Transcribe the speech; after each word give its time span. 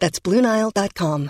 That's 0.00 0.20
BlueNile.com. 0.24 1.28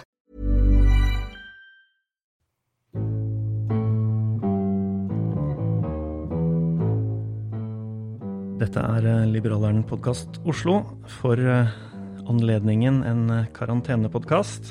Dette 8.61 8.83
er 8.85 9.07
eh, 9.09 9.25
Liberaleren 9.27 9.83
podkast 9.89 10.39
Oslo. 10.47 10.85
For 11.19 11.35
eh, 11.41 11.73
anledningen 12.31 13.03
en 13.03 13.27
eh, 13.35 13.51
karantenepodkast. 13.57 14.71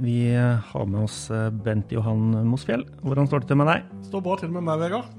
Vi 0.00 0.32
har 0.32 0.86
med 0.88 1.02
oss 1.04 1.26
Bent 1.60 1.90
Johan 1.92 2.38
Mosfjell. 2.48 2.86
Hvordan 3.04 3.28
står 3.28 3.42
det 3.42 3.50
til 3.50 3.58
med 3.60 3.68
deg? 3.68 3.90
Står 4.08 4.22
bra 4.24 4.38
til 4.40 4.54
med 4.54 4.64
meg, 4.64 4.80
Vegard. 4.80 5.12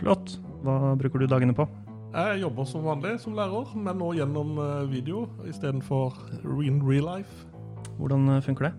Flott. 0.00 0.38
Hva 0.64 0.94
bruker 0.96 1.20
du 1.20 1.28
dagene 1.28 1.52
på? 1.52 1.68
Jeg 2.14 2.44
jobber 2.44 2.66
som 2.70 2.84
vanlig 2.86 3.16
som 3.18 3.34
lærer, 3.34 3.72
men 3.74 3.96
nå 3.98 4.12
gjennom 4.14 4.54
video 4.86 5.24
istedenfor 5.50 6.14
in 6.62 6.76
real 6.86 7.08
life. 7.08 7.48
Hvordan 7.98 8.38
funker 8.46 8.68
det? 8.68 8.72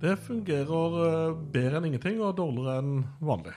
Det 0.00 0.14
fungerer 0.24 1.34
bedre 1.52 1.76
enn 1.76 1.90
ingenting 1.90 2.16
og 2.24 2.38
dårligere 2.38 2.78
enn 2.80 3.04
vanlig. 3.20 3.52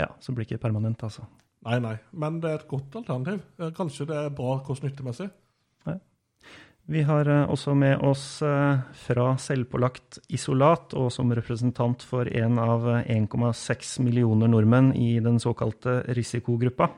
Ja, 0.00 0.08
Så 0.24 0.32
blir 0.32 0.46
det 0.46 0.54
ikke 0.54 0.64
permanent, 0.64 1.04
altså? 1.04 1.26
Nei, 1.68 1.76
nei. 1.84 1.98
Men 2.16 2.40
det 2.40 2.48
er 2.48 2.62
et 2.62 2.68
godt 2.68 2.96
alternativ. 2.96 3.44
Kanskje 3.76 4.08
det 4.08 4.16
er 4.16 4.32
bra 4.40 4.56
kost-nyttemessig. 4.64 5.28
Vi 6.84 7.00
har 7.04 7.28
også 7.48 7.72
med 7.76 8.00
oss 8.04 8.40
fra 8.40 9.30
selvpålagt 9.40 10.18
isolat 10.32 10.92
og 10.96 11.12
som 11.12 11.32
representant 11.32 12.04
for 12.04 12.28
en 12.28 12.58
av 12.60 12.84
1,6 13.04 13.98
millioner 14.04 14.48
nordmenn 14.52 14.94
i 14.96 15.18
den 15.20 15.40
såkalte 15.40 16.02
risikogruppa. 16.16 16.90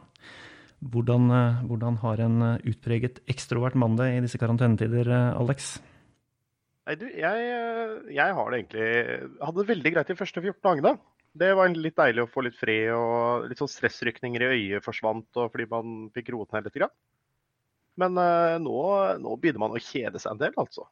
Hvordan, 0.80 1.30
hvordan 1.66 1.96
har 2.02 2.20
en 2.20 2.42
utpreget 2.68 3.22
ekstrovert 3.32 3.78
mann 3.80 3.96
det 3.96 4.10
i 4.12 4.22
disse 4.24 4.38
karantenetider, 4.38 5.08
Alex? 5.38 5.76
Nei, 6.86 6.94
du, 7.00 7.06
jeg, 7.10 7.46
jeg 8.14 8.34
har 8.38 8.50
det 8.52 8.58
egentlig 8.60 8.88
Hadde 9.40 9.58
det 9.58 9.70
veldig 9.72 9.92
greit 9.96 10.10
de 10.12 10.18
første 10.18 10.42
14 10.42 10.60
dagene. 10.68 10.92
Det 11.36 11.48
var 11.58 11.72
litt 11.74 11.96
deilig 11.98 12.22
å 12.24 12.30
få 12.30 12.44
litt 12.46 12.56
fred, 12.56 12.92
og 12.96 13.48
litt 13.50 13.60
sånn 13.60 13.72
stressrykninger 13.72 14.44
i 14.44 14.52
øyet 14.54 14.84
forsvant 14.84 15.26
fordi 15.36 15.66
man 15.72 15.96
fikk 16.14 16.30
roet 16.32 16.54
ned 16.54 16.68
litt. 16.70 16.86
Men 18.00 18.20
uh, 18.20 18.56
nå, 18.60 18.76
nå, 19.20 19.34
begynner 19.40 19.64
man 19.66 19.76
å 19.76 19.82
kjede 19.82 20.20
seg 20.20 20.34
en 20.34 20.40
del, 20.44 20.54
altså. 20.60 20.86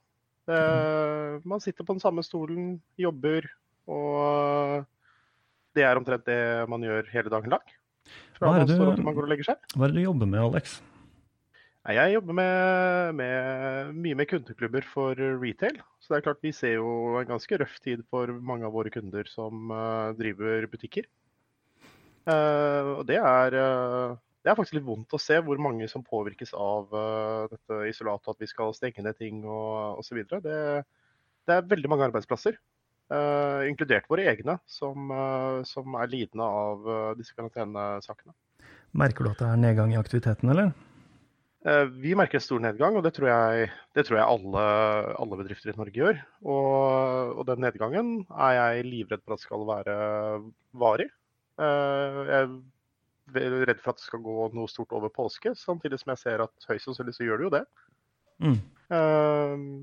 Uh, 0.49 1.41
man 1.49 1.63
sitter 1.65 1.87
på 1.87 1.97
den 1.97 2.03
samme 2.03 2.25
stolen, 2.25 2.75
jobber, 3.01 3.47
og 3.89 4.85
det 5.77 5.85
er 5.85 6.01
omtrent 6.01 6.29
det 6.29 6.41
man 6.73 6.85
gjør 6.85 7.09
hele 7.13 7.33
dagen 7.33 7.57
lang. 7.57 7.75
Hva 8.41 8.57
er, 8.59 8.67
du, 8.67 8.75
hva 8.75 9.87
er 9.87 9.93
det 9.93 10.01
du 10.01 10.03
jobber 10.03 10.27
med, 10.27 10.41
Alex? 10.43 10.81
Jeg 11.85 12.15
jobber 12.15 12.37
med, 12.39 13.11
med, 13.19 13.91
mye 14.01 14.17
med 14.17 14.29
kundeklubber 14.31 14.87
for 14.89 15.19
retail. 15.43 15.77
Så 16.01 16.11
det 16.11 16.17
er 16.19 16.25
klart 16.25 16.45
vi 16.47 16.53
ser 16.57 16.79
jo 16.79 17.19
en 17.21 17.29
ganske 17.29 17.59
røff 17.61 17.77
tid 17.85 18.07
for 18.09 18.33
mange 18.41 18.65
av 18.65 18.73
våre 18.73 18.93
kunder 18.93 19.29
som 19.29 19.69
uh, 19.69 20.15
driver 20.17 20.65
butikker. 20.73 21.07
Uh, 22.25 23.01
og 23.01 23.03
det 23.11 23.19
er, 23.21 23.59
uh, 23.61 24.17
det 24.41 24.49
er, 24.49 24.57
faktisk 24.57 24.79
litt 24.79 24.87
vondt 24.89 25.13
å 25.13 25.21
se 25.21 25.37
hvor 25.45 25.61
mange 25.61 25.85
som 25.93 26.07
påvirkes 26.07 26.55
av 26.57 26.89
dette 27.53 27.83
isolatet, 27.91 28.33
at 28.33 28.47
vi 28.47 28.49
skal 28.49 28.73
stenge 28.77 29.05
ned 29.05 29.21
ting 29.21 29.45
og 29.45 30.01
osv. 30.01 30.25
Det, 30.25 30.59
det 31.45 31.59
er 31.59 31.69
veldig 31.69 31.93
mange 31.93 32.09
arbeidsplasser, 32.09 32.57
inkludert 33.69 34.09
våre 34.09 34.25
egne, 34.31 34.57
som, 34.65 35.13
som 35.69 35.97
er 36.01 36.09
lidende 36.11 36.47
av 36.47 36.89
disse 37.19 37.37
karantenesakene. 37.37 38.33
Merker 38.97 39.27
du 39.27 39.31
at 39.33 39.43
det 39.43 39.51
er 39.51 39.61
nedgang 39.61 39.93
i 39.93 39.99
aktiviteten, 40.01 40.51
eller? 40.55 40.73
Vi 41.65 42.13
merker 42.13 42.37
en 42.37 42.45
stor 42.45 42.61
nedgang, 42.61 42.97
og 42.99 43.07
det 43.07 43.15
tror 43.17 43.31
jeg, 43.31 43.69
det 43.97 44.05
tror 44.05 44.19
jeg 44.19 44.29
alle, 44.29 44.65
alle, 45.17 45.39
bedrifter 45.41 45.73
i 45.73 45.77
Norge 45.79 45.97
gjør. 45.97 46.19
Og, 46.45 47.39
og, 47.39 47.43
den 47.49 47.63
nedgangen 47.65 48.11
er 48.29 48.57
jeg 48.59 48.85
livredd 48.91 49.23
for 49.25 49.37
at 49.37 49.45
skal 49.45 49.65
være 49.71 49.97
varig. 50.77 51.09
Jeg 51.57 52.43
er 52.45 52.53
redd 53.65 53.81
for 53.81 53.95
at 53.95 54.03
det 54.03 54.05
skal 54.05 54.21
gå 54.27 54.51
noe 54.53 54.69
stort 54.69 54.93
over 54.93 55.13
påske, 55.13 55.55
samtidig 55.57 56.03
som 56.03 56.13
jeg 56.13 56.21
ser 56.21 56.45
at 56.45 56.69
høyst 56.69 56.91
sannsynlig 56.91 57.17
så 57.17 57.25
gjør 57.31 57.41
det 57.41 57.49
jo 57.49 57.55
det. 57.57 57.65
Mm. 58.45 58.61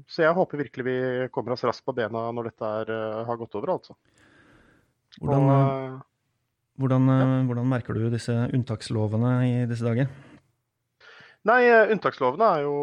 Så 0.08 0.22
jeg 0.22 0.36
håper 0.38 0.60
virkelig 0.62 0.84
vi 0.86 0.98
kommer 1.34 1.56
oss 1.56 1.64
raskt 1.66 1.84
på 1.84 1.96
bena 1.98 2.22
når 2.32 2.52
dette 2.52 2.68
er, 2.84 2.92
har 3.28 3.40
gått 3.40 3.58
over, 3.58 3.74
altså. 3.74 3.96
Hvordan, 5.18 5.48
og, 5.50 5.96
hvordan, 6.80 7.10
ja. 7.10 7.26
hvordan 7.50 7.72
merker 7.74 7.98
du 7.98 8.06
disse 8.14 8.36
unntakslovene 8.54 9.34
i 9.50 9.56
disse 9.68 9.84
dager? 9.84 10.08
Nei, 11.50 11.62
unntakslovene 11.90 12.48
er 12.54 12.66
jo 12.68 12.76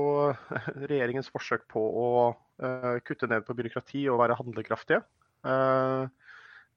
regjeringens 0.90 1.30
forsøk 1.30 1.68
på 1.70 1.78
å 1.78 2.08
uh, 2.34 2.96
kutte 3.06 3.28
ned 3.30 3.46
på 3.46 3.54
byråkrati 3.58 4.08
og 4.10 4.18
være 4.18 4.38
handlekraftige. 4.40 5.04
Uh, 5.46 6.10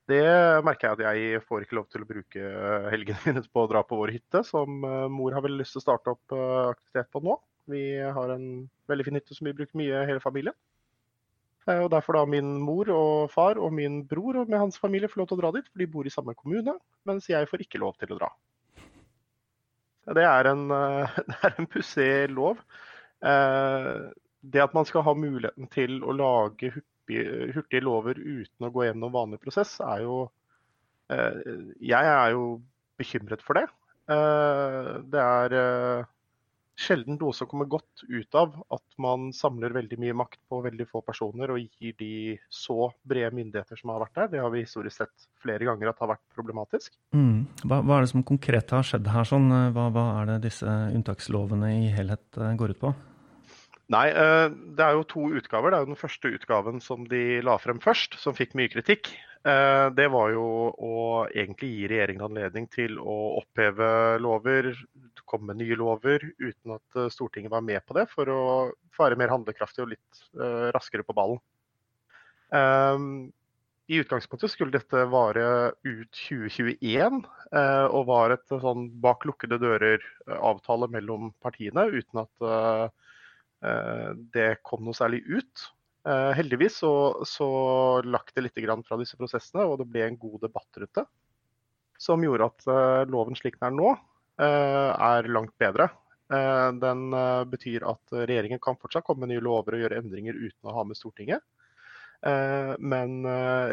det 0.10 0.22
merker 0.66 0.92
jeg 0.92 0.98
at 1.00 1.16
jeg 1.18 1.42
får 1.48 1.66
ikke 1.66 1.78
lov 1.80 1.88
til 1.90 2.04
å 2.04 2.10
bruke 2.10 2.52
helgene 2.94 3.24
mine 3.26 3.44
på 3.50 3.64
å 3.64 3.72
dra 3.72 3.82
på 3.88 3.98
vår 3.98 4.14
hytte, 4.14 4.44
som 4.46 4.86
uh, 4.86 5.08
mor 5.10 5.34
har 5.34 5.46
vel 5.46 5.58
lyst 5.58 5.74
til 5.74 5.82
å 5.82 5.88
starte 5.88 6.14
opp 6.14 6.38
aktivitet 6.38 7.10
på 7.14 7.24
nå. 7.26 7.40
Vi 7.72 7.84
har 8.00 8.34
en 8.34 8.46
veldig 8.92 9.08
fin 9.08 9.18
hytte 9.18 9.38
som 9.38 9.48
vi 9.48 9.56
bruker 9.56 9.80
mye 9.80 10.06
hele 10.10 10.24
familien. 10.24 10.56
Og 11.70 11.92
Derfor 11.94 12.18
da 12.18 12.24
min 12.26 12.56
mor 12.64 12.90
og 12.90 13.32
far 13.32 13.60
og 13.62 13.74
min 13.78 14.02
bror 14.10 14.40
med 14.50 14.58
hans 14.58 14.80
familie 14.82 15.10
får 15.10 15.22
lov 15.22 15.28
til 15.30 15.38
å 15.38 15.42
dra 15.44 15.52
dit, 15.58 15.68
for 15.70 15.82
de 15.82 15.90
bor 15.94 16.08
i 16.08 16.14
samme 16.14 16.34
kommune, 16.38 16.74
mens 17.06 17.30
jeg 17.30 17.50
får 17.50 17.66
ikke 17.66 17.82
lov 17.84 17.94
til 18.02 18.16
å 18.16 18.18
dra. 18.18 18.32
Det 20.18 20.26
er 20.26 20.50
en, 20.50 20.64
en 21.52 21.70
pussig 21.70 22.32
lov. 22.34 22.64
Det 23.22 24.64
at 24.64 24.74
man 24.74 24.90
skal 24.90 25.06
ha 25.06 25.14
muligheten 25.14 25.70
til 25.72 26.02
å 26.02 26.16
lage 26.18 26.74
hurtige 26.74 27.84
lover 27.84 28.18
uten 28.18 28.66
å 28.66 28.72
gå 28.74 28.88
gjennom 28.88 29.14
vanlig 29.14 29.42
prosess, 29.44 29.78
er 29.86 30.08
jo 30.08 30.24
Jeg 31.12 32.08
er 32.08 32.30
jo 32.32 32.62
bekymret 32.98 33.42
for 33.44 33.60
det. 33.60 33.68
Det 35.12 35.22
er 35.22 36.06
sjelden 36.80 37.18
noe 37.20 37.36
som 37.36 37.50
kommer 37.50 37.70
godt 37.70 38.04
ut 38.08 38.38
av 38.38 38.56
at 38.74 38.98
man 39.02 39.30
samler 39.36 39.74
veldig 39.76 40.00
mye 40.02 40.16
makt 40.24 40.40
på 40.50 40.62
veldig 40.66 40.88
få 40.90 41.04
personer 41.06 41.54
og 41.54 41.62
gir 41.62 41.96
de 42.00 42.38
så 42.50 42.90
brede 43.08 43.36
myndigheter 43.38 43.80
som 43.80 43.94
har 43.94 44.02
vært 44.06 44.18
der. 44.18 44.32
Det 44.34 44.42
har 44.44 44.54
vi 44.54 44.64
historisk 44.66 45.02
sett 45.04 45.30
flere 45.44 45.68
ganger 45.68 45.92
at 45.92 46.02
har 46.02 46.14
vært 46.16 46.26
problematisk. 46.36 46.96
Mm. 47.16 47.46
Hva, 47.66 47.82
hva, 47.82 47.98
er 47.98 48.08
det 48.08 48.14
som 48.14 48.26
konkret 48.28 48.74
har 48.74 48.88
skjedd 48.88 49.10
her? 49.12 49.28
Sånn? 49.28 49.50
Hva, 49.76 49.88
hva, 49.94 50.06
er 50.22 50.34
det 50.34 50.42
disse 50.48 50.68
unntakslovene 50.68 51.74
i 51.78 51.90
helhet 51.96 52.42
eh, 52.42 52.54
går 52.60 52.76
ut 52.76 52.84
på? 52.86 52.94
Nei, 53.92 54.08
eh, 54.10 54.48
Det 54.50 54.86
er 54.86 54.96
jo 54.96 55.10
to 55.10 55.26
utgaver. 55.36 55.72
Det 55.72 55.78
er 55.78 55.84
jo 55.86 55.92
den 55.94 56.00
første 56.00 56.32
utgaven 56.32 56.80
som 56.84 57.04
de 57.10 57.42
la 57.46 57.58
frem 57.60 57.82
først, 57.84 58.18
som 58.22 58.38
fikk 58.38 58.56
mye 58.56 58.72
kritikk. 58.72 59.12
Eh, 59.42 59.88
det 59.98 60.06
var 60.14 60.30
jo 60.36 60.46
å 60.72 60.96
egentlig 61.34 61.72
gi 61.74 61.88
regjeringen 61.90 62.28
anledning 62.28 62.68
til 62.70 63.00
å 63.02 63.18
oppheve 63.42 64.20
lover, 64.22 64.70
komme 65.32 65.52
med 65.52 65.62
nye 65.62 65.78
lover, 65.80 66.24
uten 66.42 66.76
at 66.76 66.98
eh, 67.00 67.12
Stortinget 67.14 67.54
var 67.54 67.64
med 67.66 67.84
på 67.88 67.96
det, 67.98 68.08
for 68.12 68.30
å 68.32 68.42
være 69.00 69.18
mer 69.20 69.32
handlekraftig 69.34 69.82
og 69.82 69.94
litt 69.96 70.24
uh, 70.38 70.70
raskere 70.76 71.02
på 71.08 71.16
ballen. 71.18 71.40
Um, 72.54 73.32
I 73.90 74.02
utgangspunktet 74.04 74.52
skulle 74.54 74.76
dette 74.76 75.08
vare 75.10 75.72
ut 75.88 76.20
2021, 76.20 77.22
uh, 77.56 77.88
og 77.88 78.06
var 78.12 78.36
et 78.36 78.46
sånn 78.52 78.92
bak 79.02 79.26
lukkede 79.26 79.58
dører-avtale 79.64 80.92
mellom 80.94 81.32
partiene, 81.42 81.88
uten 81.90 82.26
at 82.26 83.00
det 84.34 84.56
kom 84.66 84.82
noe 84.82 84.98
særlig 84.98 85.20
ut. 85.30 85.68
Heldigvis 86.34 86.80
så, 86.82 86.94
så 87.30 87.48
lakk 88.02 88.32
det 88.34 88.48
litt 88.48 88.62
fra 88.88 88.98
disse 88.98 89.20
prosessene, 89.20 89.68
og 89.70 89.76
det 89.78 89.86
ble 89.92 90.08
en 90.08 90.18
god 90.18 90.48
debatt 90.48 90.80
rundt 90.82 90.98
det. 90.98 91.04
Som 92.02 92.26
gjorde 92.26 92.48
at 92.50 92.66
loven 93.14 93.38
slik 93.38 93.60
den 93.60 93.68
er 93.70 93.76
nå, 93.78 93.92
er 94.40 95.28
langt 95.32 95.58
bedre. 95.62 95.90
Den 96.32 97.12
betyr 97.52 97.84
at 97.92 98.14
regjeringen 98.16 98.62
kan 98.64 98.78
fortsatt 98.80 99.04
komme 99.08 99.26
med 99.26 99.34
nye 99.34 99.44
lover 99.44 99.76
og 99.76 99.84
gjøre 99.84 99.98
endringer 100.00 100.38
uten 100.38 100.70
å 100.70 100.76
ha 100.78 100.86
med 100.88 100.96
Stortinget. 100.96 101.44
Men 102.80 103.26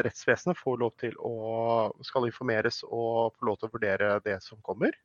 rettsvesenet 0.03 0.59
får 0.59 0.81
lov 0.81 0.91
til 0.99 1.15
å 1.23 1.33
skal 2.03 2.27
informeres 2.27 2.81
og 2.83 3.37
få 3.37 3.47
lov 3.47 3.59
til 3.61 3.69
å 3.69 3.73
vurdere 3.77 4.11
det 4.25 4.39
som 4.43 4.59
kommer. 4.65 4.97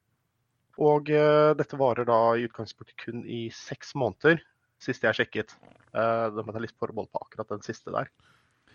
Og 0.82 1.06
dette 1.06 1.78
varer 1.78 2.08
da 2.08 2.18
i 2.34 2.48
utgangspunktet 2.48 2.98
kun 3.04 3.22
i 3.22 3.46
seks 3.54 3.94
måneder, 3.94 4.42
siste 4.82 5.06
jeg 5.06 5.20
sjekket. 5.20 5.54
Da 5.94 6.34
må 6.34 6.48
jeg 6.48 6.56
ta 6.56 6.64
litt 6.66 6.78
forbehold 6.80 7.12
på 7.12 7.22
akkurat 7.22 7.54
den 7.54 7.62
siste 7.62 7.94
der. 7.94 8.10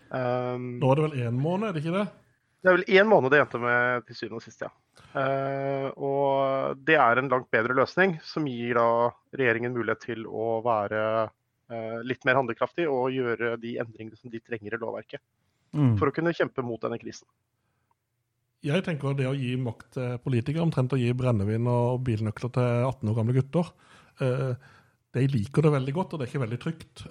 Nå 0.10 0.94
er 0.94 1.02
det 1.02 1.08
vel 1.10 1.20
én 1.28 1.36
måned, 1.38 1.70
er 1.70 1.76
det 1.76 1.84
ikke 1.84 1.98
det? 2.00 2.08
Det 2.60 2.68
er 2.68 2.76
vel 2.76 2.98
én 3.00 3.08
måned 3.08 3.32
det 3.32 3.40
endte 3.40 3.60
med 3.62 4.06
til 4.08 4.18
syvende 4.18 4.40
og 4.42 4.44
sist, 4.44 4.64
ja. 4.66 4.72
Uh, 5.10 5.88
og 6.06 6.80
det 6.86 6.98
er 7.00 7.18
en 7.18 7.30
langt 7.32 7.48
bedre 7.54 7.76
løsning, 7.78 8.18
som 8.26 8.48
gir 8.50 8.76
da 8.78 9.10
regjeringen 9.34 9.74
mulighet 9.74 10.04
til 10.10 10.26
å 10.28 10.60
være 10.66 11.04
uh, 11.30 12.00
litt 12.06 12.28
mer 12.28 12.38
handlekraftig 12.42 12.86
og 12.92 13.16
gjøre 13.16 13.56
de 13.62 13.78
endringene 13.82 14.20
som 14.20 14.34
de 14.34 14.42
trenger 14.44 14.76
i 14.76 14.82
lovverket. 14.82 15.24
Mm. 15.72 15.96
For 16.02 16.10
å 16.10 16.14
kunne 16.14 16.36
kjempe 16.36 16.66
mot 16.66 16.82
denne 16.84 17.00
krisen. 17.02 17.30
Jeg 18.66 18.84
tenker 18.84 19.16
det 19.16 19.30
å 19.30 19.38
gi 19.38 19.54
makt 19.56 19.94
til 19.96 20.18
politikere, 20.20 20.66
omtrent 20.66 20.94
å 20.94 21.00
gi 21.00 21.14
brennevin 21.16 21.70
og 21.72 22.02
bilnøkler 22.04 22.52
til 22.58 22.90
18 22.90 23.14
år 23.14 23.20
gamle 23.22 23.38
gutter. 23.38 23.72
Uh, 24.20 24.52
de 25.16 25.24
liker 25.32 25.64
det 25.64 25.72
veldig 25.78 25.96
godt, 25.96 26.12
og 26.12 26.20
det 26.20 26.28
er 26.28 26.34
ikke 26.34 26.44
veldig 26.44 26.60
trygt. 26.62 27.06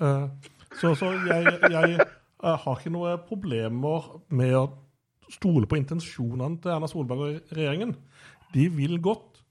Så, 0.78 0.92
så 0.94 1.08
jeg, 1.26 1.54
jeg, 1.72 2.04
har 2.44 2.76
ikke 2.76 2.92
noen 2.94 3.24
problemer 3.26 4.04
med 4.38 4.52
å 4.54 4.68
stole 5.32 5.69
på 5.69 5.78
intensjonene 5.78 6.60
til 6.62 6.72
Erna 6.72 6.88
Solberg 6.90 7.25
og 7.25 7.52
regjeringen. 7.56 7.94
De 8.54 8.69
vil 8.72 9.00
godt, 9.02 9.42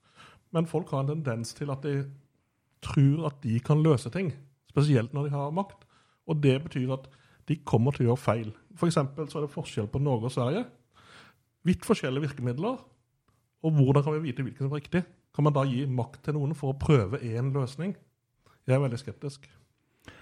men 0.54 0.66
folk 0.66 0.90
har 0.90 1.04
en 1.04 1.12
tendens 1.12 1.54
til 1.54 1.70
at 1.70 1.84
de 1.84 2.02
tror 2.84 3.28
at 3.28 3.38
de 3.42 3.58
kan 3.60 3.82
løse 3.82 4.10
ting. 4.10 4.32
Spesielt 4.70 5.14
når 5.14 5.28
de 5.28 5.34
har 5.34 5.54
makt. 5.54 5.84
Og 6.28 6.42
det 6.42 6.58
betyr 6.64 6.92
at 6.96 7.08
de 7.48 7.56
kommer 7.64 7.94
til 7.94 8.06
å 8.06 8.10
gjøre 8.10 8.22
feil. 8.22 8.50
For 8.76 8.92
så 8.92 9.06
er 9.06 9.46
det 9.46 9.52
forskjell 9.52 9.88
på 9.90 10.00
Norge 10.02 10.28
og 10.28 10.34
Sverige. 10.34 10.66
Vidt 11.66 11.86
forskjellige 11.88 12.28
virkemidler. 12.28 12.76
Og 13.64 13.74
hvordan 13.74 14.04
kan 14.04 14.14
vi 14.18 14.28
vite 14.28 14.44
hvilken 14.44 14.68
som 14.68 14.74
er 14.74 14.82
riktig? 14.82 15.02
Kan 15.34 15.46
man 15.46 15.56
da 15.56 15.64
gi 15.66 15.86
makt 15.86 16.22
til 16.26 16.36
noen 16.36 16.54
for 16.58 16.74
å 16.74 16.78
prøve 16.78 17.20
én 17.24 17.50
løsning? 17.54 17.96
Jeg 18.68 18.76
er 18.76 18.84
veldig 18.84 19.00
skeptisk. 19.00 19.48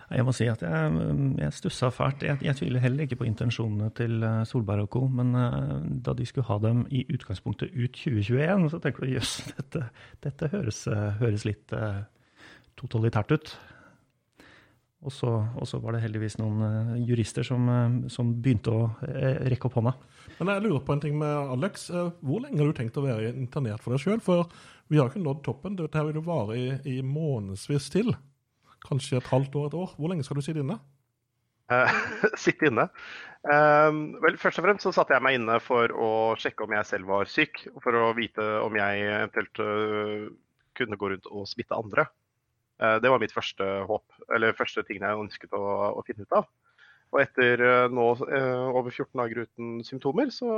Jeg 0.07 0.23
må 0.23 0.33
si 0.37 0.47
at 0.47 0.61
jeg, 0.63 1.07
jeg 1.41 1.55
stussa 1.55 1.89
fælt. 1.91 2.23
Jeg, 2.23 2.39
jeg, 2.47 2.57
tviler 2.61 2.83
heller 2.83 3.07
ikke 3.07 3.19
på 3.19 3.27
intensjonene 3.27 3.89
til 3.99 4.23
eh, 4.23 4.43
Solberg 4.47 4.87
og 4.87 4.91
co., 4.95 5.07
men 5.11 5.33
uh, 5.35 5.81
da 5.83 6.15
de 6.15 6.27
skulle 6.29 6.47
ha 6.47 6.61
dem 6.63 6.85
i 6.95 7.03
utgangspunktet 7.11 7.75
ut 7.75 7.97
2021, 7.99 8.69
så 8.71 8.81
tenker 8.83 9.03
du 9.03 9.17
jøss, 9.17 9.41
dette, 9.59 9.89
dette 10.23 10.51
høres, 10.53 10.85
uh, 10.87 11.17
høres, 11.19 11.47
litt 11.49 11.75
totalitært 12.79 13.35
ut. 13.35 13.57
Og 15.07 15.13
så, 15.13 15.33
og 15.59 15.67
så, 15.69 15.79
var 15.83 15.95
det 15.95 16.05
heldigvis 16.05 16.39
noen 16.41 16.97
jurister 17.07 17.47
som, 17.47 17.67
som 18.11 18.31
begynte 18.43 18.73
å 18.75 18.87
rekke 19.07 19.69
opp 19.69 19.77
hånda. 19.79 19.93
Men 20.39 20.51
jeg 20.55 20.65
lurer 20.65 20.83
på 20.87 20.97
en 20.97 21.03
ting 21.03 21.19
med 21.21 21.53
Alex. 21.55 21.91
Hvor 21.93 22.43
lenge 22.43 22.59
har 22.59 22.73
du 22.73 22.79
tenkt 22.79 22.99
å 22.99 23.05
være 23.05 23.31
internert 23.37 23.85
for 23.85 23.95
deg 23.95 24.03
sjøl? 24.03 24.23
For 24.25 24.49
vi 24.91 24.99
har 24.99 25.13
ikke 25.13 25.23
nådd 25.23 25.45
toppen. 25.47 25.77
Dette 25.79 26.03
vil 26.09 26.19
jo 26.19 26.25
vare 26.27 26.59
i, 26.59 26.67
i 26.97 26.97
månedsvis 27.07 27.91
til. 27.95 28.17
Kanskje 28.87 29.19
et 29.21 29.31
halvt 29.33 29.57
år, 29.59 29.71
et 29.71 29.79
år. 29.79 29.95
Hvor 29.99 30.13
lenge 30.13 30.27
skal 30.27 30.39
du 30.39 30.45
sitte 30.45 30.63
inne? 30.63 30.79
Uh, 31.67 31.91
sitte 32.45 32.69
inne? 32.69 32.87
Um, 33.47 34.17
vel, 34.23 34.37
Først 34.39 34.61
og 34.61 34.67
fremst 34.67 34.87
så 34.87 34.93
satte 34.95 35.17
jeg 35.17 35.25
meg 35.27 35.39
inne 35.39 35.59
for 35.63 35.91
å 35.91 36.11
sjekke 36.39 36.67
om 36.67 36.75
jeg 36.77 36.89
selv 36.89 37.11
var 37.11 37.31
syk. 37.31 37.65
For 37.83 37.99
å 37.99 38.13
vite 38.19 38.45
om 38.63 38.79
jeg 38.79 39.09
eventuelt 39.09 39.63
uh, 39.63 40.29
kunne 40.77 41.01
gå 41.01 41.11
rundt 41.13 41.27
og 41.33 41.49
smitte 41.49 41.77
andre. 41.77 42.07
det 42.77 43.09
var 43.09 43.17
mitt 43.17 43.33
første 43.33 43.65
håp, 43.89 44.05
eller 44.37 44.53
første 44.53 44.83
ting 44.85 45.01
jeg 45.01 45.17
ønsket 45.17 45.55
å, 45.57 45.61
å 45.97 46.03
finne 46.05 46.27
ut 46.27 46.35
av. 46.37 46.51
Og 47.09 47.23
etter 47.23 47.63
nå 47.89 48.05
over 48.13 48.91
14 48.91 49.17
dager 49.17 49.47
uten 49.47 49.79
symptomer, 49.87 50.29
så 50.29 50.51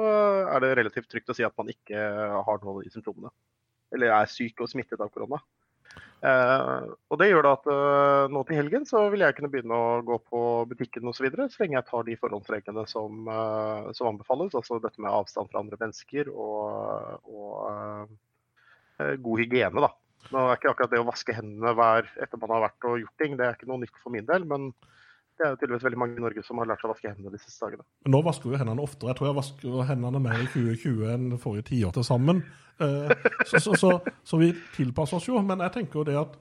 er 0.57 0.65
det 0.65 0.73
relativt 0.81 1.07
trygt 1.13 1.31
å 1.31 1.37
si 1.39 1.47
at 1.47 1.55
man 1.55 1.71
ikke 1.71 2.01
har 2.49 2.59
noe 2.65 2.83
de 2.83 2.91
symptomene. 2.91 3.31
Eller 3.95 4.11
er 4.11 4.27
syk 4.33 4.59
og 4.65 4.73
smittet 4.73 4.99
av 4.99 5.13
korona. 5.15 5.39
Eh, 6.19 6.87
og 7.09 7.21
Det 7.21 7.29
gjør 7.31 7.47
da 7.47 7.53
at 7.55 7.69
uh, 7.71 8.25
nå 8.33 8.43
til 8.47 8.59
helgen 8.59 8.87
så 8.89 9.05
vil 9.13 9.23
jeg 9.23 9.37
kunne 9.37 9.51
begynne 9.53 9.77
å 9.77 10.01
gå 10.07 10.19
på 10.27 10.41
butikken 10.71 11.07
osv. 11.07 11.21
Så, 11.21 11.27
videre, 11.27 11.47
så 11.53 11.63
lenge 11.63 11.79
jeg 11.79 11.89
tar 11.91 12.09
de 12.09 12.17
forhåndsreglene 12.19 12.85
som, 12.91 13.31
uh, 13.31 13.91
som, 13.95 14.11
anbefales. 14.11 14.57
Altså 14.59 14.81
dette 14.83 15.03
med 15.03 15.15
avstand 15.15 15.53
fra 15.53 15.63
andre 15.63 15.79
mennesker 15.81 16.33
og, 16.33 17.29
og 17.31 18.17
god 18.99 19.43
hygiene. 19.45 19.85
da. 19.85 19.93
Nå 20.35 20.45
er 20.45 20.59
ikke 20.59 20.73
akkurat 20.73 20.93
det 20.93 21.01
å 21.01 21.07
vaske 21.09 21.37
hendene 21.37 21.73
hver 21.79 22.09
etter 22.19 22.41
man 22.43 22.57
har 22.57 22.67
vært 22.67 22.87
og 22.91 22.99
gjort 23.05 23.23
ting, 23.23 23.37
det 23.39 23.47
er 23.47 23.55
ikke 23.55 23.69
noe 23.71 23.85
nytt 23.85 24.01
for 24.03 24.13
min 24.13 24.27
del. 24.27 24.43
men 24.49 24.73
det 25.39 25.47
er 25.47 25.53
jo 25.53 25.59
tydeligvis 25.61 25.85
veldig 25.87 25.99
mange 26.03 26.19
i 26.19 26.23
Norge 26.23 26.43
som 26.43 26.59
har 26.59 26.67
lært 26.67 26.81
seg 26.83 26.89
å 26.89 26.93
vaske 26.93 27.11
hendene 27.13 27.31
de 27.31 27.39
siste 27.39 27.63
dagene. 27.63 27.85
Nå 28.11 28.21
vasker 28.27 28.51
vi 28.51 28.59
hendene 28.59 28.83
oftere. 28.83 29.13
Jeg 29.13 29.19
tror 29.21 29.29
jeg 29.29 29.37
vasker 29.37 29.77
hendene 29.93 30.23
mer 30.25 30.41
i 30.43 30.49
2020 30.51 31.13
enn 31.15 31.29
forrige 31.43 31.69
tiår 31.71 31.95
til 31.95 32.07
sammen. 32.09 32.43
Eh, 32.83 33.13
så, 33.47 33.61
så, 33.63 33.77
så, 33.79 33.93
så, 34.27 34.41
vi 34.41 34.51
tilpasser 34.75 35.19
oss 35.21 35.29
jo. 35.31 35.39
Men 35.47 35.63
jeg 35.67 35.75
tenker 35.77 36.01
jo 36.01 36.07
det 36.09 36.17
at, 36.19 36.35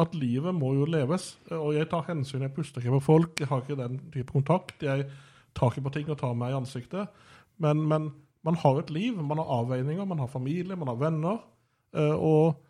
at, 0.00 0.16
livet 0.16 0.56
må 0.56 0.72
jo 0.78 0.88
leves. 0.88 1.30
Og 1.52 1.74
jeg 1.76 1.90
tar 1.92 2.06
hensyn. 2.08 2.46
Jeg 2.46 2.54
puster 2.56 2.80
ikke 2.84 2.96
på 2.96 3.04
folk. 3.10 3.34
Jeg 3.42 3.50
har 3.52 3.64
ikke 3.64 3.80
den 3.82 4.00
type 4.14 4.32
kontakt. 4.32 4.80
Jeg 4.84 5.04
tar 5.58 5.74
ikke 5.74 5.84
på 5.88 5.94
ting 5.98 6.08
og 6.14 6.20
tar 6.22 6.32
meg 6.38 6.54
i 6.54 6.58
ansiktet. 6.62 7.20
Men, 7.60 7.84
men 7.90 8.08
man 8.48 8.56
har 8.64 8.80
et 8.80 8.94
liv. 8.94 9.20
Man 9.20 9.42
har 9.42 9.52
avveininger. 9.60 10.08
Man 10.08 10.24
har 10.24 10.32
familie, 10.32 10.78
man 10.78 10.92
har 10.94 11.02
venner. 11.04 11.44
Eh, 11.96 12.16
og 12.16 12.64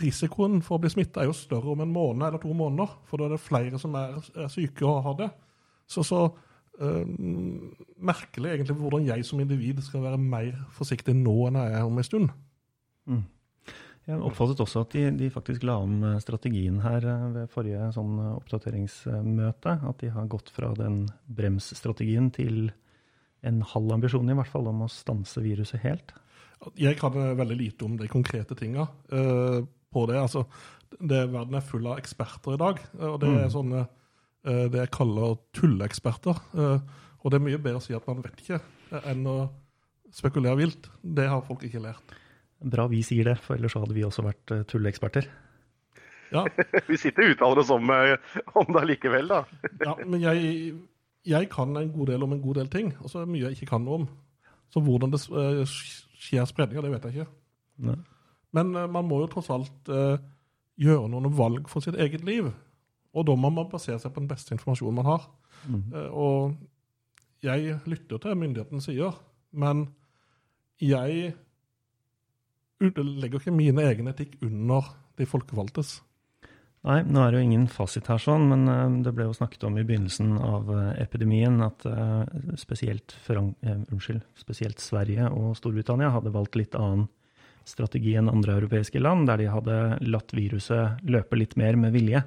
risikoen 0.00 0.60
for 0.64 0.76
å 0.76 0.82
bli 0.82 0.90
smitta 0.92 1.22
er 1.22 1.30
jo 1.30 1.36
større 1.36 1.72
om 1.72 1.82
en 1.84 1.92
måned 1.92 2.26
eller 2.28 2.42
to 2.42 2.52
måneder. 2.56 2.98
For 3.08 3.20
da 3.20 3.28
er 3.28 3.36
det 3.36 3.44
flere 3.44 3.80
som 3.82 3.96
er, 3.98 4.18
er 4.36 4.50
syke 4.52 4.84
og 4.86 5.04
har 5.06 5.16
det. 5.20 5.30
Så, 5.86 6.02
så 6.06 6.24
øh, 6.80 7.06
merkelig 7.96 8.52
egentlig 8.52 8.76
hvordan 8.80 9.06
jeg 9.08 9.24
som 9.26 9.40
individ 9.40 9.80
skal 9.86 10.04
være 10.04 10.20
mer 10.20 10.52
forsiktig 10.76 11.14
nå 11.16 11.36
enn 11.48 11.60
jeg 11.62 11.78
er 11.78 11.88
om 11.88 11.98
en 12.02 12.08
stund. 12.08 12.34
Mm. 13.06 13.24
Jeg 14.06 14.22
oppfattet 14.22 14.60
også 14.62 14.84
at 14.84 14.92
de, 14.94 15.08
de, 15.18 15.28
faktisk 15.34 15.64
la 15.66 15.80
om 15.82 15.96
eh, 16.06 16.18
strategien 16.22 16.78
her 16.84 17.06
eh, 17.10 17.24
ved 17.34 17.50
forrige 17.50 17.88
sånn 17.96 18.20
oppdateringsmøte. 18.36 19.78
At 19.90 20.02
de 20.02 20.12
har 20.14 20.28
gått 20.30 20.52
fra 20.54 20.70
den 20.78 21.06
bremsstrategien 21.26 22.30
til 22.34 22.68
en 23.46 23.64
halv 23.74 23.96
ambisjon 23.96 24.30
i 24.30 24.36
hvert 24.38 24.50
fall 24.50 24.70
om 24.70 24.84
å 24.86 24.90
stanse 24.90 25.42
viruset 25.42 25.82
helt. 25.82 26.14
Jeg 26.78 26.96
kan 26.98 27.14
veldig 27.14 27.56
lite 27.58 27.86
om 27.86 27.98
de 27.98 28.08
konkrete 28.10 28.56
tinga. 28.58 28.86
På 29.96 30.04
det. 30.10 30.18
Altså, 30.20 30.44
det, 31.00 31.22
verden 31.32 31.56
er 31.56 31.64
full 31.64 31.86
av 31.88 32.00
eksperter 32.00 32.56
i 32.56 32.60
dag, 32.60 32.82
og 33.00 33.16
det 33.22 33.30
er 33.30 33.46
mm. 33.46 33.54
sånne 33.54 33.86
uh, 33.86 34.66
det 34.72 34.82
jeg 34.82 34.92
kaller 34.94 35.38
tulleeksperter. 35.56 36.42
Uh, 36.52 36.76
og 37.22 37.32
det 37.32 37.40
er 37.40 37.46
mye 37.48 37.62
bedre 37.62 37.80
å 37.80 37.84
si 37.84 37.96
at 37.96 38.04
man 38.08 38.20
vet 38.24 38.44
ikke, 38.44 38.60
enn 39.08 39.24
å 39.26 39.38
spekulere 40.14 40.60
vilt. 40.60 40.90
Det 41.00 41.26
har 41.28 41.42
folk 41.46 41.64
ikke 41.66 41.82
lært. 41.82 42.14
Bra 42.60 42.86
vi 42.92 43.02
sier 43.04 43.26
det, 43.32 43.38
for 43.42 43.56
ellers 43.56 43.74
hadde 43.76 43.96
vi 43.96 44.04
også 44.06 44.24
vært 44.24 44.54
tulleeksperter. 44.70 45.26
Ja. 46.34 46.44
vi 46.90 46.98
sitter 47.00 47.26
og 47.26 47.34
uttaler 47.34 47.62
oss 47.62 47.72
om, 47.74 47.90
om 48.60 48.70
det 48.76 48.84
likevel, 48.92 49.32
da. 49.32 49.42
ja, 49.86 49.96
men 50.04 50.22
jeg, 50.22 50.74
jeg, 51.26 51.50
kan 51.52 51.74
en 51.78 51.92
god 51.94 52.12
del 52.12 52.26
om 52.26 52.36
en 52.36 52.42
god 52.44 52.60
del 52.62 52.70
ting, 52.72 52.92
og 53.00 53.10
så 53.10 53.20
er 53.20 53.26
det 53.26 53.34
mye 53.34 53.48
jeg 53.48 53.58
ikke 53.58 53.72
kan 53.74 53.86
noe 53.86 54.02
om. 54.02 54.06
Så 54.72 54.82
hvordan 54.82 55.14
det 55.14 55.22
skjer 55.22 56.46
spredninger, 56.48 56.86
det 56.86 56.94
vet 56.94 57.08
jeg 57.08 57.20
ikke. 57.24 57.32
Nei. 57.86 57.98
Men 58.56 58.72
uh, 58.76 58.86
man 58.90 59.08
må 59.08 59.20
jo 59.22 59.32
tross 59.36 59.50
alt 59.54 59.90
uh, 59.92 60.16
gjøre 60.80 61.10
noen 61.12 61.32
valg 61.36 61.68
for 61.72 61.84
sitt 61.84 61.98
eget 62.00 62.24
liv. 62.26 62.48
Og 63.16 63.28
da 63.28 63.36
må 63.38 63.50
man 63.52 63.70
basere 63.72 64.00
seg 64.00 64.12
på 64.12 64.22
den 64.22 64.30
beste 64.30 64.56
informasjonen 64.56 65.00
man 65.00 65.10
har. 65.10 65.28
Mm. 65.66 65.84
Uh, 65.92 66.08
og 66.10 67.46
jeg 67.46 67.78
lytter 67.88 68.20
til 68.22 68.38
myndighetene 68.38 68.82
sier, 68.82 69.16
men 69.56 69.86
jeg 70.82 71.34
legger 72.80 73.38
ikke 73.38 73.54
min 73.54 73.78
egen 73.80 74.10
etikk 74.10 74.34
under 74.44 74.90
de 75.16 75.24
folkevalgtes. 75.28 76.00
Nei, 76.86 77.00
nå 77.08 77.22
er 77.22 77.32
det 77.32 77.38
jo 77.40 77.46
ingen 77.46 77.64
fasit 77.72 78.08
her, 78.10 78.20
sånn, 78.20 78.44
men 78.50 78.98
det 79.02 79.10
ble 79.16 79.24
jo 79.26 79.34
snakket 79.34 79.64
om 79.66 79.78
i 79.80 79.84
begynnelsen 79.86 80.36
av 80.38 80.68
epidemien 81.00 81.56
at 81.64 81.86
spesielt, 82.60 83.16
Frank, 83.24 83.56
unnskyld, 83.64 84.20
spesielt 84.38 84.84
Sverige 84.84 85.30
og 85.32 85.56
Storbritannia 85.58 86.12
hadde 86.14 86.34
valgt 86.36 86.58
litt 86.60 86.76
annen 86.78 87.08
strategi 87.66 88.14
enn 88.18 88.30
andre 88.30 88.56
europeiske 88.60 89.02
land, 89.02 89.26
der 89.30 89.42
de 89.42 89.50
hadde 89.50 89.76
latt 90.06 90.34
viruset 90.36 91.02
løpe 91.06 91.38
litt 91.38 91.56
mer 91.58 91.78
med 91.80 91.94
vilje. 91.96 92.22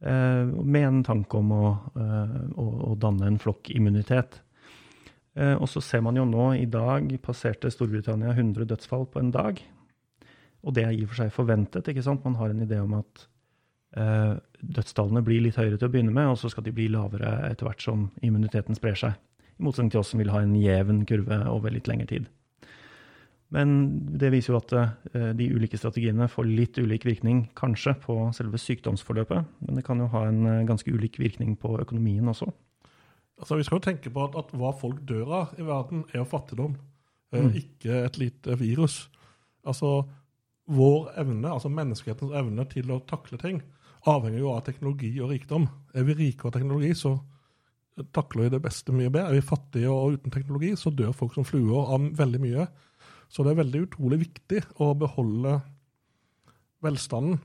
Eh, 0.00 0.44
med 0.46 0.86
en 0.86 1.02
tanke 1.06 1.38
om 1.38 1.52
å, 1.54 1.64
eh, 1.94 2.38
å, 2.58 2.68
å 2.90 2.94
danne 2.98 3.28
en 3.30 3.40
flokkimmunitet. 3.40 4.40
Eh, 5.38 5.54
og 5.54 5.68
så 5.70 5.82
ser 5.84 6.02
man 6.04 6.18
jo 6.18 6.26
nå, 6.28 6.52
i 6.58 6.66
dag 6.70 7.06
passerte 7.22 7.70
Storbritannia 7.72 8.34
100 8.34 8.66
dødsfall 8.72 9.06
på 9.12 9.22
en 9.22 9.30
dag. 9.34 9.60
Og 10.66 10.74
det 10.76 10.84
er 10.84 10.96
i 10.96 11.04
og 11.04 11.12
for 11.12 11.22
seg 11.22 11.34
forventet. 11.34 11.88
ikke 11.88 12.04
sant? 12.04 12.24
Man 12.24 12.38
har 12.40 12.50
en 12.52 12.64
idé 12.64 12.80
om 12.82 12.98
at 12.98 13.26
eh, 13.96 14.34
dødstallene 14.60 15.22
blir 15.24 15.44
litt 15.44 15.60
høyere 15.60 15.78
til 15.78 15.88
å 15.88 15.92
begynne 15.92 16.14
med, 16.16 16.32
og 16.32 16.40
så 16.40 16.50
skal 16.52 16.66
de 16.66 16.74
bli 16.74 16.90
lavere 16.92 17.38
etter 17.48 17.68
hvert 17.68 17.84
som 17.84 18.08
immuniteten 18.24 18.76
sprer 18.76 18.98
seg. 18.98 19.16
I 19.60 19.64
motsetning 19.64 19.94
til 19.94 20.02
oss 20.02 20.12
som 20.12 20.20
vil 20.20 20.32
ha 20.34 20.42
en 20.42 20.56
jevn 20.58 21.04
kurve 21.08 21.42
over 21.52 21.72
litt 21.72 21.88
lengre 21.88 22.08
tid. 22.10 22.28
Men 23.50 23.70
det 24.18 24.30
viser 24.30 24.54
jo 24.54 24.60
at 24.60 24.72
eh, 24.78 25.30
de 25.34 25.48
ulike 25.50 25.78
strategiene 25.78 26.28
får 26.30 26.46
litt 26.46 26.78
ulik 26.78 27.04
virkning, 27.08 27.48
kanskje, 27.58 27.96
på 28.04 28.16
selve 28.36 28.60
sykdomsforløpet. 28.62 29.48
Men 29.66 29.78
det 29.78 29.84
kan 29.86 29.98
jo 29.98 30.06
ha 30.12 30.26
en 30.28 30.44
eh, 30.46 30.66
ganske 30.68 30.92
ulik 30.94 31.18
virkning 31.18 31.56
på 31.58 31.74
økonomien 31.82 32.30
også. 32.30 32.46
Altså, 33.40 33.56
vi 33.56 33.64
skal 33.66 33.80
jo 33.80 33.86
tenke 33.88 34.12
på 34.12 34.22
at, 34.22 34.36
at 34.38 34.52
hva 34.54 34.70
folk 34.76 35.00
dør 35.08 35.34
av 35.40 35.58
i 35.58 35.66
verden, 35.66 36.04
er 36.12 36.20
jo 36.22 36.28
fattigdom, 36.30 36.76
eh, 37.32 37.40
Mm. 37.40 37.52
ikke 37.56 38.04
et 38.04 38.18
lite 38.18 38.58
virus. 38.58 39.08
Altså, 39.66 40.04
vår 40.70 41.10
evne, 41.18 41.50
altså 41.50 41.68
menneskehetens 41.72 42.32
evne 42.36 42.64
til 42.70 42.90
å 42.94 43.00
takle 43.06 43.38
ting, 43.38 43.62
avhenger 44.06 44.38
jo 44.38 44.52
av 44.54 44.62
teknologi 44.64 45.10
og 45.20 45.30
rikdom. 45.30 45.66
Er 45.94 46.04
vi 46.04 46.14
rike 46.14 46.46
av 46.46 46.52
teknologi, 46.52 46.92
så 46.94 47.18
takler 48.14 48.46
vi 48.46 48.54
det 48.54 48.62
beste 48.62 48.92
mye 48.94 49.10
bedre. 49.10 49.28
Er 49.28 49.40
vi 49.40 49.44
fattige 49.44 49.90
og 49.90 50.14
uten 50.18 50.30
teknologi, 50.30 50.70
så 50.78 50.94
dør 50.94 51.12
folk 51.16 51.34
som 51.34 51.44
fluer 51.44 51.90
av 51.90 52.06
veldig 52.16 52.40
mye. 52.40 52.68
Så 53.30 53.46
det 53.46 53.52
er 53.52 53.62
veldig 53.62 53.84
utrolig 53.86 54.20
viktig 54.24 54.64
å 54.82 54.90
beholde 54.98 55.60
velstanden. 56.82 57.38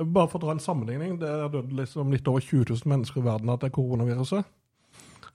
Bare 0.00 0.28
for 0.30 0.38
å 0.38 0.44
dra 0.44 0.54
en 0.54 0.62
sammenligning, 0.62 1.18
det 1.20 1.28
er 1.28 1.52
dødd 1.52 1.72
liksom 1.76 2.12
litt 2.12 2.28
over 2.30 2.44
20 2.44 2.68
000 2.72 2.92
mennesker 2.92 3.20
i 3.20 3.26
verden 3.26 3.52
av 3.52 3.60
det 3.62 3.72
koronaviruset. 3.74 4.44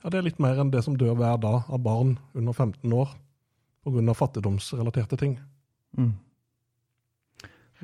Ja, 0.04 0.10
Det 0.10 0.20
er 0.20 0.28
litt 0.28 0.42
mer 0.42 0.62
enn 0.62 0.72
det 0.74 0.84
som 0.86 0.98
dør 0.98 1.18
hver 1.18 1.42
dag 1.42 1.66
av 1.66 1.82
barn 1.82 2.18
under 2.34 2.54
15 2.54 2.94
år 2.94 3.10
pga. 3.86 4.14
fattigdomsrelaterte 4.14 5.18
ting. 5.18 5.40
Mm. 5.98 6.14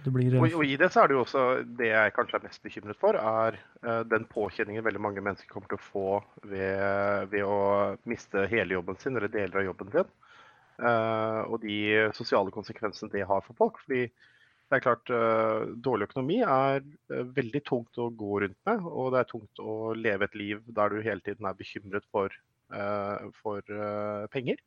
Det 0.04 0.12
blir 0.14 0.38
Og, 0.40 0.54
og 0.54 0.66
i 0.66 0.78
det 0.80 0.90
så 0.94 1.04
er 1.04 1.10
det 1.10 1.16
jo 1.18 1.24
også 1.26 1.42
det 1.78 1.90
jeg 1.92 2.14
kanskje 2.16 2.38
er 2.38 2.46
mest 2.46 2.64
bekymret 2.64 2.98
for, 2.98 3.18
er 3.18 3.58
uh, 3.86 4.02
den 4.08 4.26
påkjenningen 4.30 4.86
veldig 4.86 5.02
mange 5.02 5.22
mennesker 5.22 5.50
kommer 5.52 5.68
til 5.68 5.78
å 5.78 5.86
få 5.92 6.06
ved, 6.48 7.28
ved 7.34 7.44
å 7.46 7.58
miste 8.10 8.48
hele 8.50 8.78
jobben 8.78 8.98
sin 9.02 9.18
eller 9.18 9.30
deler 9.34 9.62
av 9.62 9.68
jobben 9.68 9.92
sin. 9.94 10.14
Eh, 10.82 11.42
og 11.46 11.62
de 11.62 12.10
sosiale 12.18 12.54
konsekvensene 12.54 13.12
det 13.14 13.28
har 13.30 13.44
for 13.46 13.58
folk. 13.58 13.82
fordi 13.86 14.08
det 14.72 14.78
er 14.78 14.86
klart, 14.86 15.10
eh, 15.12 15.68
Dårlig 15.84 16.08
økonomi 16.08 16.40
er 16.42 16.80
eh, 16.80 17.26
veldig 17.38 17.62
tungt 17.68 18.00
å 18.00 18.10
gå 18.10 18.42
rundt 18.46 18.58
med, 18.66 18.86
og 18.88 19.12
det 19.12 19.20
er 19.20 19.30
tungt 19.30 19.60
å 19.60 19.94
leve 19.94 20.26
et 20.26 20.38
liv 20.40 20.62
der 20.66 20.90
du 20.90 21.02
hele 21.04 21.22
tiden 21.22 21.46
er 21.46 21.58
bekymret 21.60 22.08
for, 22.12 22.34
for 23.42 23.62
penger. 24.32 24.62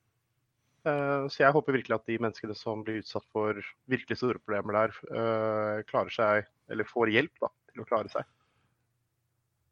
Så 0.85 1.41
jeg 1.41 1.55
håper 1.57 1.73
virkelig 1.73 1.95
at 1.97 2.11
de 2.11 2.19
menneskene 2.21 2.53
som 2.53 2.83
blir 2.85 2.99
utsatt 3.01 3.25
for 3.33 3.57
virkelig 3.89 4.19
store 4.21 4.43
problemer 4.45 4.77
der, 4.77 5.87
klarer 5.89 6.13
seg, 6.13 6.51
eller 6.69 6.85
får 6.85 7.15
hjelp 7.15 7.41
da, 7.41 7.49
til 7.73 7.81
å 7.81 7.87
klare 7.89 8.13
seg. 8.13 8.29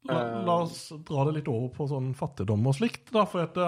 La, 0.09 0.23
la 0.49 0.55
oss 0.65 0.87
dra 1.05 1.27
det 1.29 1.43
litt 1.43 1.51
over 1.53 1.69
på 1.77 1.91
sånn 1.93 2.15
fattigdom 2.17 2.65
og 2.73 2.79
slikt. 2.81 3.13
da, 3.13 3.27
for 3.29 3.45
at 3.45 3.61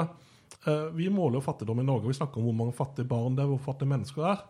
Vi 0.94 1.10
måler 1.12 1.38
jo 1.38 1.44
fattigdom 1.44 1.80
i 1.82 1.84
Norge. 1.84 2.08
Vi 2.08 2.16
snakker 2.16 2.40
om 2.40 2.46
hvor 2.48 2.56
mange 2.56 2.76
fattige 2.76 3.08
barn 3.08 3.34
det 3.36 3.42
er, 3.44 3.50
hvor 3.50 3.60
fattige 3.66 3.90
mennesker 3.90 4.22
det 4.22 4.30
er. 4.30 4.44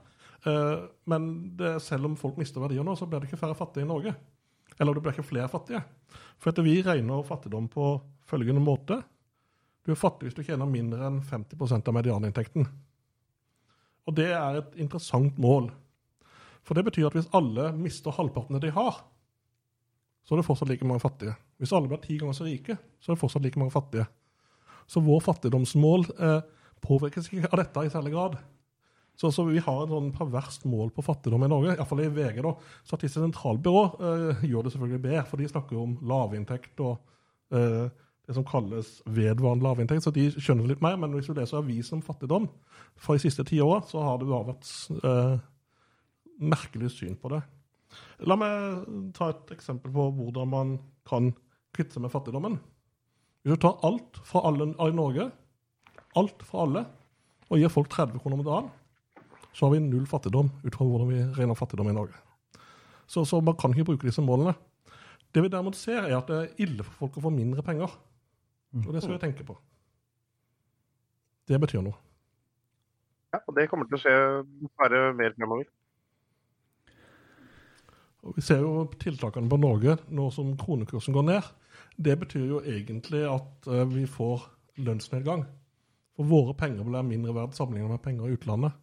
Eh, 0.44 0.84
men 1.04 1.56
det, 1.56 1.80
selv 1.82 2.06
om 2.06 2.16
folk 2.16 2.36
mister 2.36 2.62
verdier 2.62 2.84
nå, 2.84 2.96
så 2.96 3.08
blir 3.08 3.22
det 3.22 3.30
ikke 3.30 3.40
færre 3.40 3.56
fattige 3.58 3.86
i 3.86 3.88
Norge. 3.88 4.14
Eller 4.78 4.94
det 4.94 5.04
blir 5.04 5.14
ikke 5.14 5.26
flere 5.26 5.50
fattige. 5.50 5.82
For 6.38 6.50
etter 6.50 6.66
vi 6.66 6.80
regner 6.84 7.24
fattigdom 7.26 7.68
på 7.72 7.94
følgende 8.28 8.62
måte. 8.64 9.00
Du 9.84 9.92
er 9.92 10.00
fattig 10.00 10.28
hvis 10.28 10.36
du 10.36 10.44
tjener 10.44 10.68
mindre 10.68 11.06
enn 11.08 11.22
50% 11.24 11.88
av 11.88 11.96
medianinntekten. 11.96 12.68
Og 14.04 14.16
det 14.16 14.30
er 14.36 14.60
et 14.60 14.76
interessant 14.80 15.38
mål. 15.40 15.70
For 16.64 16.76
det 16.76 16.86
betyr 16.86 17.08
at 17.08 17.16
hvis 17.16 17.30
alle 17.36 17.70
mister 17.76 18.14
halvparten 18.16 18.56
av 18.56 18.62
det 18.62 18.72
de 18.72 18.76
har, 18.76 19.00
så 20.24 20.34
er 20.34 20.40
det 20.40 20.46
fortsatt 20.46 20.70
like 20.70 20.86
mange 20.88 21.04
fattige. 21.04 21.34
Hvis 21.60 21.72
alle 21.76 21.88
blir 21.88 22.00
ti 22.00 22.16
ganger 22.20 22.36
så 22.36 22.46
rike, 22.48 22.78
så 23.00 23.12
er 23.12 23.16
det 23.16 23.20
fortsatt 23.20 23.44
like 23.44 23.60
mange 23.60 23.72
fattige. 23.72 24.06
Så 24.90 25.02
vår 25.04 25.22
fattigdomsmål 25.24 26.08
eh, 26.18 26.40
påvirkes 26.84 27.30
ikke 27.30 27.50
av 27.50 27.62
dette 27.62 27.86
i 27.86 27.92
særlig 27.92 28.12
grad. 28.14 28.36
Så, 29.16 29.30
så 29.30 29.44
vi 29.46 29.62
har 29.62 29.82
et 29.84 29.92
sånn 29.92 30.10
perverst 30.14 30.64
mål 30.66 30.90
på 30.94 31.04
fattigdom 31.06 31.44
i 31.46 31.50
Norge, 31.50 31.76
iallfall 31.76 32.02
i 32.02 32.10
VG. 32.10 32.40
da. 32.42 32.54
Statistisk 32.82 33.22
sentralbyrå 33.22 33.84
eh, 33.94 34.46
gjør 34.50 34.66
det 34.66 34.74
selvfølgelig 34.74 35.04
bedre, 35.04 35.26
for 35.30 35.40
de 35.40 35.50
snakker 35.52 35.78
om 35.78 35.94
lavinntekt 36.10 36.82
og 36.82 36.96
eh, 37.54 37.86
det 38.24 38.34
som 38.34 38.46
kalles 38.48 38.96
vedvarende 39.04 39.66
lavinntekt, 39.66 40.02
så 40.02 40.12
de 40.14 40.30
skjønner 40.32 40.64
det 40.64 40.74
litt 40.74 40.84
mer. 40.84 40.96
Men 41.00 41.14
hvis 41.14 41.28
du 41.28 41.36
leser 41.36 41.60
avisen 41.60 42.00
om 42.00 42.04
fattigdom 42.04 42.48
fra 42.96 43.16
de 43.16 43.22
siste 43.22 43.44
ti 43.46 43.60
åra, 43.62 43.82
så 43.86 44.02
har 44.02 44.18
det 44.18 44.30
bare 44.30 44.50
vært 44.50 44.70
eh, 45.04 45.34
merkelig 46.54 46.94
syn 46.96 47.18
på 47.20 47.30
det. 47.34 47.42
La 48.26 48.36
meg 48.40 49.12
ta 49.14 49.30
et 49.30 49.54
eksempel 49.54 49.92
på 49.94 50.08
hvordan 50.16 50.50
man 50.50 50.76
kan 51.06 51.30
kvitte 51.74 51.94
seg 51.94 52.06
med 52.06 52.14
fattigdommen. 52.14 52.58
Hvis 53.44 53.58
du 53.58 53.60
tar 53.60 53.82
alt 53.84 54.20
fra 54.24 54.40
alle 54.48 54.70
i 54.72 54.94
Norge, 54.96 55.28
alt 56.16 56.44
fra 56.48 56.62
alle, 56.64 56.86
og 57.52 57.60
gir 57.60 57.68
folk 57.68 57.90
30 57.92 58.22
kroner 58.22 58.40
om 58.40 58.46
dagen, 58.46 58.70
så 59.52 59.66
har 59.66 59.74
vi 59.74 59.82
null 59.84 60.06
fattigdom 60.08 60.48
ut 60.64 60.74
fra 60.74 60.86
hvordan 60.88 61.10
vi 61.10 61.18
regner 61.36 61.58
fattigdom 61.58 61.90
i 61.92 61.94
Norge. 61.94 62.16
Så, 63.06 63.26
så 63.28 63.42
man 63.44 63.56
kan 63.60 63.74
ikke 63.74 63.90
bruke 63.92 64.08
disse 64.08 64.24
målene. 64.24 64.54
Det 65.34 65.42
vi 65.44 65.50
derimot 65.52 65.76
ser, 65.76 66.06
er 66.08 66.16
at 66.16 66.30
det 66.30 66.38
er 66.40 66.64
ille 66.64 66.86
for 66.86 67.04
folk 67.04 67.18
å 67.20 67.26
få 67.26 67.34
mindre 67.34 67.62
penger. 67.66 67.92
Og 68.80 68.90
det 68.94 69.02
skal 69.04 69.18
vi 69.18 69.22
tenke 69.22 69.46
på. 69.46 69.58
Det 71.44 71.60
betyr 71.60 71.84
noe. 71.84 72.00
Ja, 73.34 73.42
og 73.44 73.56
det 73.58 73.68
kommer 73.68 73.90
til 73.90 73.98
å 73.98 74.02
skje 74.02 74.14
bare 74.80 75.10
mer 75.18 75.34
fremover. 75.36 75.68
Og 78.24 78.38
Vi 78.38 78.44
ser 78.46 78.64
jo 78.64 78.86
tiltakene 78.96 79.50
på 79.52 79.60
Norge 79.60 79.98
nå 80.08 80.30
som 80.32 80.54
kronekursen 80.56 81.12
går 81.12 81.28
ned. 81.28 81.52
Det 81.96 82.16
betyr 82.18 82.46
jo 82.48 82.62
egentlig 82.62 83.22
at 83.28 83.68
eh, 83.70 83.84
vi 83.90 84.06
får 84.10 84.48
lønnsnedgang. 84.82 85.44
For 86.14 86.30
våre 86.30 86.54
penger 86.58 86.86
blir 86.86 87.06
mindre 87.06 87.34
verdt 87.34 87.56
sammenlignet 87.58 87.94
med 87.94 88.02
penger 88.02 88.28
i 88.28 88.36
utlandet. 88.38 88.74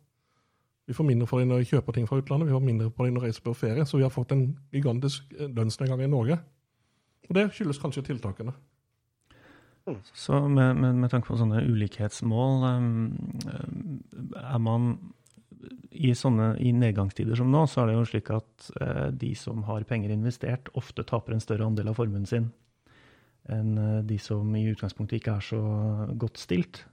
Vi 0.87 0.95
får 0.95 1.07
mindre 1.07 1.27
for 1.29 1.39
det 1.39 1.47
når 1.47 1.61
vi 1.61 1.69
kjøper 1.71 1.95
ting 1.95 2.07
fra 2.09 2.17
utlandet, 2.19 2.49
vi 2.49 2.55
får 2.55 2.65
mindre 2.65 2.89
for 2.89 3.07
det 3.07 3.13
når 3.13 3.23
vi 3.23 3.29
reiser 3.29 3.45
på 3.45 3.55
ferie. 3.55 3.85
Så 3.87 3.99
vi 3.99 4.03
har 4.07 4.13
fått 4.13 4.33
en 4.35 4.45
gigantisk 4.73 5.31
eh, 5.37 5.47
lønnsnedgang 5.51 6.03
i 6.03 6.11
Norge. 6.11 6.39
Og 7.29 7.37
det 7.37 7.49
skyldes 7.55 7.79
kanskje 7.79 8.05
tiltakene. 8.09 8.55
Så 10.13 10.37
med, 10.47 10.75
med, 10.77 10.95
med 11.01 11.09
tanke 11.09 11.27
på 11.27 11.39
sånne 11.39 11.63
ulikhetsmål, 11.65 12.65
um, 12.77 13.31
er 14.37 14.59
man 14.61 14.91
i, 15.89 16.11
sånne, 16.15 16.53
I 16.61 16.71
nedgangstider 16.75 17.37
som 17.39 17.49
nå, 17.51 17.63
så 17.69 17.81
er 17.81 17.89
det 17.89 17.95
jo 17.97 18.05
slik 18.07 18.29
at 18.33 18.69
eh, 18.81 19.07
de 19.13 19.31
som 19.37 19.65
har 19.67 19.83
penger 19.89 20.13
investert, 20.13 20.69
ofte 20.77 21.03
taper 21.07 21.35
en 21.35 21.43
større 21.43 21.65
andel 21.67 21.91
av 21.91 21.97
formuen 21.97 22.27
sin 22.29 22.51
enn 23.51 23.77
eh, 23.77 23.99
de 24.07 24.17
som 24.21 24.55
i 24.57 24.65
utgangspunktet 24.71 25.19
ikke 25.19 25.37
er 25.37 25.45
så 25.45 25.61
godt 26.19 26.41
stilt. 26.41 26.83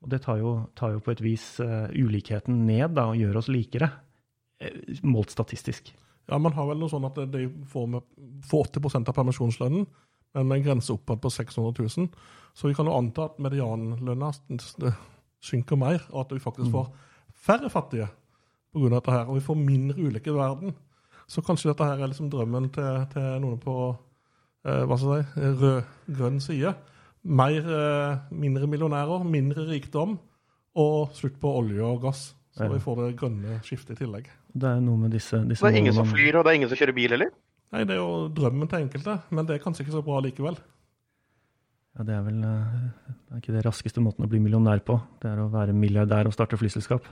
Og 0.00 0.12
det 0.12 0.22
tar 0.24 0.40
jo, 0.40 0.54
tar 0.78 0.94
jo 0.94 1.02
på 1.04 1.12
et 1.12 1.22
vis 1.24 1.44
eh, 1.64 1.90
ulikheten 1.96 2.64
ned 2.68 2.96
da, 2.96 3.10
og 3.10 3.20
gjør 3.20 3.40
oss 3.42 3.50
likere, 3.52 3.90
eh, 4.60 5.00
målt 5.02 5.34
statistisk. 5.34 5.92
Ja, 6.30 6.38
Man 6.38 6.54
har 6.56 6.68
vel 6.70 6.80
noe 6.80 6.92
sånn 6.92 7.08
at 7.08 7.18
de 7.32 7.48
får, 7.68 7.86
med, 7.90 8.06
får 8.46 8.70
80 8.78 9.02
av 9.02 9.16
permisjonslønnen, 9.16 9.86
men 10.38 10.46
med 10.46 10.60
en 10.60 10.66
grense 10.68 10.94
oppad 10.94 11.20
på 11.22 11.32
600 11.34 11.74
000. 11.98 12.10
Så 12.54 12.68
vi 12.68 12.74
kan 12.74 12.86
jo 12.86 12.94
anta 12.94 13.26
at 13.26 13.40
medianlønna 13.42 14.30
synker 15.42 15.78
mer, 15.80 16.04
og 16.12 16.24
at 16.24 16.34
vi 16.36 16.42
faktisk 16.42 16.70
får 16.70 16.92
færre 17.34 17.70
fattige 17.72 18.06
pga. 18.72 18.88
dette 18.94 19.10
her. 19.10 19.26
Og 19.26 19.40
vi 19.40 19.44
får 19.48 19.58
mindre 19.58 19.98
ulykker 19.98 20.32
i 20.32 20.38
verden. 20.38 20.76
Så 21.26 21.42
kanskje 21.42 21.70
dette 21.70 21.86
her 21.86 21.98
er 21.98 22.10
liksom 22.10 22.30
drømmen 22.30 22.70
til, 22.74 23.04
til 23.12 23.42
noen 23.42 23.58
på 23.62 23.74
hva 24.64 24.96
skal 24.98 25.16
jeg 25.16 25.26
si, 25.30 25.52
rød-grønn 25.62 26.40
side. 26.44 26.74
Mer, 27.24 27.60
eh, 27.60 28.18
mindre 28.32 28.66
millionærer, 28.66 29.24
mindre 29.24 29.66
rikdom 29.68 30.18
og 30.76 31.12
slutt 31.16 31.40
på 31.40 31.52
olje 31.62 31.82
og 31.84 32.02
gass. 32.02 32.34
Så 32.56 32.64
Ja. 32.64 32.68
vi 32.68 32.78
får 32.78 32.96
det 33.06 33.16
grønne 33.16 33.60
skiftet 33.62 34.00
i 34.00 34.04
tillegg. 34.04 34.26
Det 34.52 34.68
er 34.68 34.80
noe 34.80 34.96
med 34.96 35.12
disse, 35.12 35.38
disse 35.48 35.62
det 35.62 35.74
er 35.74 35.78
ingen 35.78 35.92
som 35.94 36.06
flyr, 36.06 36.34
og 36.36 36.44
det 36.44 36.50
er 36.50 36.54
ingen 36.58 36.68
som 36.68 36.76
kjører 36.78 36.94
bil 36.94 37.10
heller? 37.10 37.30
Nei, 37.72 37.84
Det 37.84 37.90
er 37.90 38.00
jo 38.00 38.28
drømmen 38.28 38.68
til 38.68 38.80
enkelte, 38.80 39.22
men 39.30 39.46
det 39.46 39.54
er 39.54 39.64
kanskje 39.64 39.84
ikke 39.84 39.92
så 39.92 40.02
bra 40.04 40.20
likevel. 40.20 40.56
Ja, 41.96 42.02
det 42.02 42.14
er 42.14 42.22
vel 42.22 42.42
eh, 42.42 42.90
det 43.28 43.32
er 43.32 43.40
ikke 43.40 43.54
det 43.54 43.64
raskeste 43.66 44.00
måten 44.00 44.24
å 44.24 44.28
bli 44.28 44.38
millionær 44.40 44.80
på. 44.84 45.00
Det 45.20 45.30
er 45.30 45.38
å 45.38 45.50
være 45.50 45.72
milliardær 45.72 46.26
og 46.26 46.32
starte 46.32 46.56
flyselskap. 46.58 47.02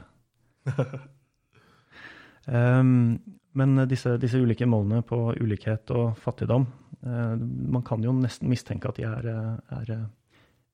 um, 2.47 3.19
men 3.59 3.88
disse, 3.88 4.19
disse 4.19 4.38
ulike 4.38 4.67
målene 4.67 5.02
på 5.02 5.35
ulikhet 5.38 5.90
og 5.90 6.17
fattigdom, 6.19 6.67
eh, 6.67 6.88
man 7.07 7.85
kan 7.87 8.02
jo 8.02 8.12
nesten 8.17 8.50
mistenke 8.50 8.90
at 8.90 8.99
de 8.99 9.07
er, 9.07 9.28
eh, 9.31 9.76
er 9.81 9.93
eh, 9.95 10.07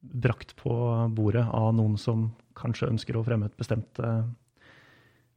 brakt 0.00 0.54
på 0.56 0.72
bordet 1.16 1.44
av 1.52 1.74
noen 1.76 1.98
som 2.00 2.30
kanskje 2.56 2.90
ønsker 2.92 3.16
å 3.16 3.24
fremme 3.26 3.50
et 3.50 3.58
bestemt 3.60 3.98
eh, 4.00 4.22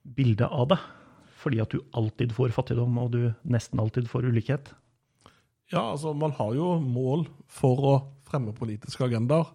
bilde 0.03 0.47
av 0.47 0.69
det. 0.71 0.79
Fordi 1.37 1.61
at 1.61 1.73
du 1.73 1.81
alltid 1.93 2.33
får 2.33 2.55
fattigdom, 2.55 2.97
og 2.97 3.11
du 3.13 3.33
nesten 3.45 3.79
alltid 3.79 4.07
får 4.09 4.25
ulikhet. 4.31 4.71
Ja, 5.71 5.91
altså 5.91 6.13
Man 6.15 6.31
har 6.31 6.55
jo 6.55 6.77
mål 6.79 7.27
for 7.51 7.83
å 7.83 7.93
fremme 8.27 8.55
politiske 8.55 9.05
agendaer. 9.05 9.45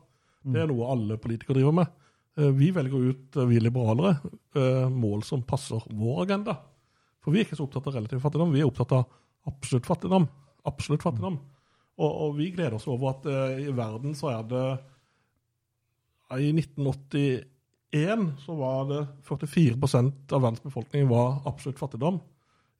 Det 0.42 0.62
er 0.62 0.70
noe 0.70 0.90
alle 0.92 1.18
politikere 1.22 1.58
driver 1.58 1.74
med. 1.82 1.90
Eh, 2.38 2.50
Vi 2.52 2.70
velger 2.70 3.10
ut, 3.10 3.36
eh, 3.36 3.46
vi 3.46 3.60
liberalere, 3.60 4.18
eh, 4.54 4.88
mål 4.88 5.22
som 5.24 5.42
passer 5.42 5.82
vår 5.90 6.22
agenda. 6.26 6.56
For 7.20 7.30
vi 7.32 7.40
er 7.40 7.44
ikke 7.44 7.56
så 7.56 7.68
opptatt 7.68 7.86
av 7.86 7.94
relativ 7.94 8.20
fattigdom, 8.20 8.52
vi 8.52 8.60
er 8.60 8.66
opptatt 8.66 8.92
av 8.92 9.06
absolutt 9.46 9.86
fattigdom. 9.86 10.28
Absolutt 10.68 11.02
fattigdom. 11.04 11.38
Og, 12.00 12.10
og 12.10 12.36
vi 12.38 12.50
gleder 12.54 12.78
oss 12.78 12.88
over 12.90 13.12
at 13.12 13.26
uh, 13.28 13.60
i 13.60 13.72
verden 13.76 14.14
så 14.16 14.32
er 14.32 14.42
det 14.48 14.66
I 16.38 16.48
1981 16.56 18.28
så 18.40 18.56
var 18.56 18.86
det 18.88 19.02
44 19.28 19.76
av 20.32 20.40
verdens 20.40 20.64
befolkning 20.64 21.10
var 21.10 21.42
absolutt 21.46 21.80
fattigdom. 21.80 22.20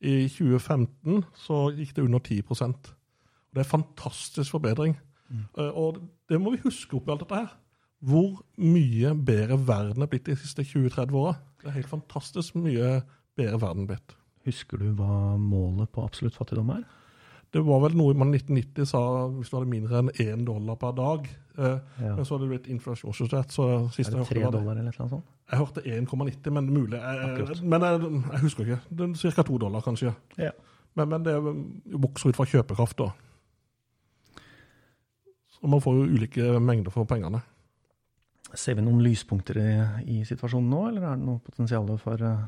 I 0.01 0.27
2015 0.27 1.25
så 1.39 1.67
gikk 1.77 1.97
det 1.97 2.05
under 2.07 2.19
10 2.19 2.43
og 2.49 2.89
Det 3.53 3.61
er 3.61 3.69
fantastisk 3.69 4.51
forbedring. 4.51 4.97
Mm. 5.29 5.45
Uh, 5.59 5.71
og 5.77 6.01
det 6.29 6.41
må 6.41 6.51
vi 6.51 6.65
huske 6.65 6.97
oppi 6.97 7.13
alt 7.13 7.21
dette 7.21 7.35
her. 7.35 7.53
Hvor 8.03 8.43
mye 8.59 9.15
bedre 9.15 9.61
verden 9.67 10.03
er 10.03 10.11
blitt 10.11 10.27
de 10.27 10.37
siste 10.37 10.63
20-30 10.63 11.15
åra. 11.15 11.37
Det 11.61 11.69
er 11.69 11.77
helt 11.77 11.93
fantastisk 11.93 12.57
mye 12.59 13.03
bedre 13.37 13.61
verden 13.61 13.87
blitt. 13.87 14.17
Husker 14.45 14.81
du 14.81 14.89
hva 14.99 15.37
målet 15.39 15.93
på 15.93 16.03
absolutt 16.03 16.35
fattigdom 16.35 16.73
er? 16.75 16.83
Det 17.53 17.61
var 17.61 17.83
vel 17.85 17.97
noe 18.01 18.15
man 18.17 18.33
i 18.33 18.39
1990 18.41 18.89
sa 18.89 19.01
hvis 19.35 19.51
du 19.53 19.59
hadde 19.59 19.69
mindre 19.69 19.99
enn 20.01 20.11
én 20.25 20.45
dollar 20.47 20.79
per 20.81 20.95
dag. 20.97 21.27
Eh, 21.59 21.81
ja. 22.01 22.15
Men 22.17 22.25
så 22.25 22.35
hadde 22.37 22.47
det 22.47 22.53
blitt 22.55 22.69
inflasjonsjustert. 22.73 23.53
så 23.53 23.67
sist 23.93 24.09
Er 24.13 24.23
det 24.23 24.29
tre 24.31 24.45
dollar 24.47 24.79
eller 24.81 24.89
noe 24.89 25.11
sånt? 25.11 25.27
Jeg 25.51 25.61
hørte 25.61 25.83
1,90, 25.85 26.55
men 26.57 26.71
mulig. 26.73 26.97
Jeg, 26.97 27.59
men 27.61 27.85
jeg, 27.85 28.01
jeg, 28.33 28.41
husker 28.47 28.71
ikke. 28.73 29.11
Ca. 29.37 29.45
to 29.45 29.59
dollar, 29.61 29.85
kanskje. 29.85 30.15
Ja. 30.41 30.55
Men, 30.97 31.13
men, 31.13 31.29
det 31.29 31.37
vokser 32.01 32.33
ut 32.33 32.41
fra 32.41 32.49
kjøpekraft, 32.49 33.03
da. 33.05 33.11
Så 35.53 35.69
man 35.69 35.85
får 35.85 35.99
jo 35.99 36.09
ulike 36.09 36.57
mengder 36.61 36.95
for 36.95 37.09
pengene. 37.09 37.43
Ser 38.53 38.77
vi 38.77 38.85
noen 38.85 39.05
lyspunkter 39.05 39.61
i, 39.61 39.71
i 40.09 40.25
situasjonen 40.29 40.73
nå, 40.73 40.83
eller 40.89 41.05
er 41.05 41.21
det 41.21 41.29
noe 41.29 41.45
potensial 41.45 41.89
for 42.01 42.25
uh, 42.25 42.43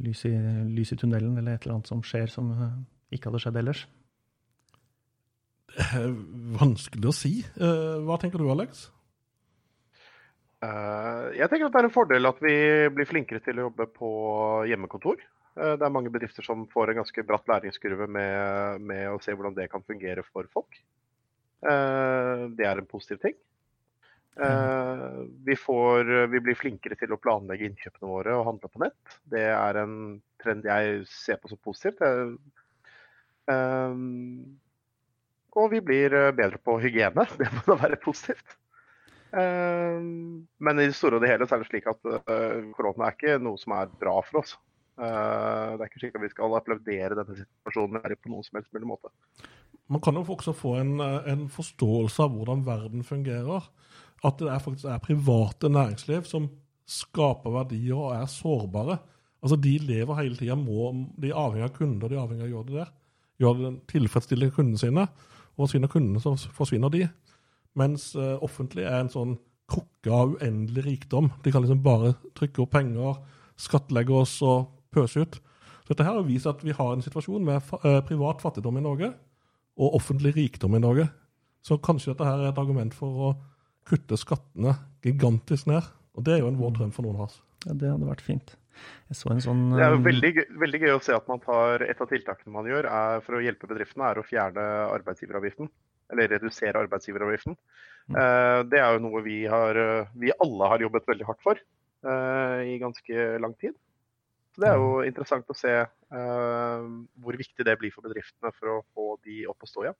lys, 0.00 0.26
i, 0.28 0.34
lys, 0.72 0.92
i, 0.92 1.00
tunnelen, 1.00 1.36
eller 1.36 1.56
et 1.56 1.64
eller 1.64 1.78
annet 1.78 1.92
som 1.92 2.02
skjer 2.04 2.32
som 2.32 2.50
uh, 2.56 2.74
ikke 3.14 3.30
hadde 3.30 3.42
skjedd 3.44 3.60
ellers? 3.62 3.86
Det 5.76 5.86
er 6.00 6.12
vanskelig 6.56 7.10
å 7.10 7.14
si. 7.14 7.32
Uh, 7.60 8.02
hva 8.06 8.18
tenker 8.20 8.42
du, 8.42 8.50
Alex? 8.52 8.90
jeg 10.66 11.46
tenker 11.46 11.68
at 11.68 11.74
det 11.76 11.78
er 11.78 11.86
en 11.86 11.92
fordel 11.94 12.26
at 12.26 12.38
vi 12.42 12.54
blir 12.90 13.06
flinkere 13.06 13.42
til 13.44 13.60
å 13.60 13.66
jobbe 13.68 13.84
på 13.94 14.08
hjemmekontor. 14.66 15.20
Det 15.54 15.84
er 15.84 15.92
mange 15.92 16.10
bedrifter 16.10 16.42
som 16.42 16.64
får 16.72 16.90
en 16.90 16.98
ganske 17.02 17.24
bratt 17.28 17.46
læringskurve 17.46 18.08
med, 18.10 18.82
med 18.82 19.12
å 19.12 19.20
se 19.22 19.36
hvordan 19.36 19.54
det 19.54 19.68
kan 19.70 19.84
fungere 19.86 20.24
for 20.26 20.48
folk. 20.50 20.80
Det 21.62 22.66
er 22.66 22.80
en 22.80 22.88
positiv 22.90 23.20
ting. 23.22 23.36
Vi, 25.46 25.56
får, 25.56 26.12
vi, 26.34 26.42
blir 26.44 26.58
flinkere 26.60 26.98
til 27.00 27.14
å 27.14 27.20
planlegge 27.20 27.70
innkjøpene 27.70 28.10
våre 28.10 28.36
og 28.36 28.44
handle 28.50 28.72
på 28.72 28.82
nett. 28.84 29.16
Det 29.24 29.46
er 29.48 29.80
en 29.80 29.96
trend 30.42 30.68
jeg 30.68 31.06
ser 31.08 31.40
på 31.40 31.52
som 31.52 31.62
positivt. 31.64 32.02
Uh, 33.46 33.96
og 35.56 35.70
vi 35.72 35.80
blir 35.80 36.12
bedre 36.36 36.60
på 36.60 36.78
hygiene. 36.82 37.24
Det 37.40 37.48
må 37.54 37.64
da 37.70 37.78
være 37.86 38.00
positivt. 38.02 38.56
Um, 39.36 40.46
men 40.62 40.80
i 40.80 40.86
det 40.86 40.96
store 40.96 41.18
og 41.18 41.24
det 41.24 41.32
hele 41.32 41.48
så 41.48 41.56
er 41.56 41.62
det 41.64 41.68
slik 41.68 41.88
at 41.90 42.04
korona 42.76 43.08
er 43.08 43.16
ikke 43.16 43.38
noe 43.42 43.58
som 43.60 43.74
er 43.76 43.90
bra 44.00 44.14
for 44.24 44.40
oss. 44.40 44.54
det 44.96 45.80
er 45.80 45.88
ikke 45.88 46.00
slik 46.00 46.14
at 46.16 46.22
vi 46.22 46.30
skal 46.32 46.54
applaudere 46.56 47.18
denne 47.18 47.34
situasjonen 47.36 48.04
på 48.22 48.30
noen 48.32 48.46
som 48.46 48.60
helst 48.60 48.70
mulig 48.72 48.88
måte. 48.88 49.10
Man 49.92 50.00
kan 50.04 50.16
jo 50.16 50.24
også 50.36 50.54
få 50.56 50.76
en, 50.80 50.94
en 51.00 51.48
forståelse 51.52 52.22
av 52.22 52.32
hvordan 52.32 52.64
verden 52.64 53.04
fungerer 53.04 53.66
at 54.24 54.38
det 54.40 54.48
er 54.48 54.62
faktisk 54.62 54.88
er 54.88 55.02
private 55.02 55.68
næringsliv 55.68 56.24
som 56.28 56.48
skaper 56.86 57.52
verdier 57.52 57.98
og 57.98 58.14
er 58.16 58.30
sårbare. 58.30 58.98
Altså 59.42 59.58
De 59.60 59.74
lever 59.78 60.20
hele 60.20 60.36
tida. 60.38 60.56
De 60.56 61.30
er 61.30 61.36
avhengig 61.36 61.68
av 61.68 61.74
kunder, 61.76 62.08
de 62.08 62.16
er 62.16 62.22
avhengig 62.22 62.46
av 62.46 62.48
å 62.48 62.54
gjøre 62.54 62.70
det 62.70 62.78
der. 62.80 62.94
Gjør 63.42 63.80
tilfredsstiller 63.90 64.52
kundene 64.54 64.80
sine. 64.80 65.06
Og 65.56 65.66
forsvinner 65.66 65.90
kundene, 65.92 66.20
så 66.20 66.34
forsvinner 66.56 66.92
de. 66.92 67.06
Mens 67.76 68.10
uh, 68.16 68.36
offentlig 68.44 68.86
er 68.86 69.02
en 69.02 69.12
sånn 69.12 69.36
krukke 69.70 70.12
av 70.12 70.36
uendelig 70.36 70.84
rikdom. 70.86 71.30
De 71.44 71.52
kan 71.52 71.64
liksom 71.64 71.82
bare 71.84 72.14
trykke 72.38 72.62
opp 72.64 72.72
penger, 72.76 73.18
skattlegge 73.60 74.14
oss 74.14 74.38
og 74.46 74.68
pøse 74.94 75.24
ut. 75.24 75.38
Så 75.84 75.94
dette 75.94 76.06
her 76.06 76.20
viser 76.26 76.52
at 76.52 76.64
vi 76.66 76.74
har 76.76 76.92
en 76.92 77.04
situasjon 77.04 77.44
med 77.46 77.72
uh, 77.82 78.00
privat 78.06 78.42
fattigdom 78.44 78.78
i 78.80 78.84
Norge 78.84 79.12
og 79.76 79.98
offentlig 79.98 80.34
rikdom 80.36 80.76
i 80.76 80.82
Norge. 80.82 81.08
Så 81.66 81.80
kanskje 81.82 82.12
dette 82.12 82.26
her 82.26 82.42
er 82.42 82.52
et 82.52 82.60
argument 82.60 82.94
for 82.94 83.28
å 83.28 83.32
kutte 83.86 84.18
skattene 84.18 84.76
gigantisk 85.04 85.68
ned. 85.70 85.84
Og 86.16 86.24
det 86.26 86.36
er 86.36 86.44
jo 86.44 86.50
en 86.50 86.60
vår 86.60 86.78
drøm 86.78 86.94
for 86.94 87.06
noen 87.06 87.20
av 87.20 87.28
oss. 87.28 87.40
Ja, 87.66 87.74
det 87.74 87.90
hadde 87.90 88.08
vært 88.08 88.24
fint. 88.24 88.54
Jeg 89.10 89.18
så 89.18 89.30
en 89.32 89.42
sånn 89.44 89.62
Det 89.74 89.84
er 89.84 89.94
jo 89.94 90.00
um, 90.00 90.06
veldig, 90.06 90.32
veldig, 90.62 90.80
gøy 90.82 90.94
å 90.96 91.02
se 91.04 91.14
at 91.16 91.28
man 91.30 91.42
tar 91.42 91.84
Et 91.86 92.02
av 92.02 92.10
tiltakene 92.10 92.54
man 92.54 92.68
gjør 92.70 92.88
er, 92.90 93.22
for 93.26 93.38
å 93.38 93.42
hjelpe 93.44 93.70
bedriftene, 93.70 94.10
er 94.10 94.20
å 94.20 94.26
fjerne 94.26 94.66
arbeidsgiveravgiften. 94.96 95.70
Eller 96.14 96.30
redusere 96.36 96.82
arbeidsgiveravgiften. 96.84 97.56
Mm. 98.06 98.18
Uh, 98.18 98.60
det 98.70 98.82
er 98.82 98.94
jo 98.94 99.02
noe 99.06 99.24
vi, 99.26 99.40
har, 99.50 99.80
vi 100.14 100.34
alle 100.34 100.70
har 100.74 100.86
jobbet 100.86 101.10
veldig 101.14 101.30
hardt 101.30 101.42
for 101.46 101.64
i 102.06 102.76
ganske 102.78 103.22
lang 103.42 103.56
tid. 103.58 103.72
Så 104.54 104.60
Det 104.62 104.68
er 104.68 104.76
jo 104.78 105.00
interessant 105.02 105.48
å 105.50 105.56
se 105.58 105.72
hvor 106.06 107.38
viktig 107.40 107.64
det 107.66 107.74
blir 107.80 107.90
for 107.90 108.06
bedriftene 108.06 108.52
for 108.54 108.76
å 108.76 108.76
få 108.94 109.06
de 109.26 109.40
opp 109.50 109.64
og 109.64 109.70
stå 109.72 109.86
igjen. 109.88 109.96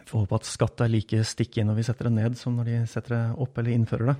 Vi 0.00 0.04
får 0.08 0.24
håpe 0.24 0.38
at 0.40 0.48
skatt 0.48 0.82
er 0.82 0.90
like 0.90 1.20
stikkig 1.28 1.64
når 1.68 1.78
vi 1.78 1.84
setter 1.86 2.08
det 2.08 2.14
ned, 2.16 2.38
som 2.40 2.56
når 2.56 2.70
de 2.70 2.78
setter 2.90 3.14
det 3.14 3.24
opp 3.44 3.58
eller 3.60 3.76
innfører 3.76 4.12
det. 4.12 4.16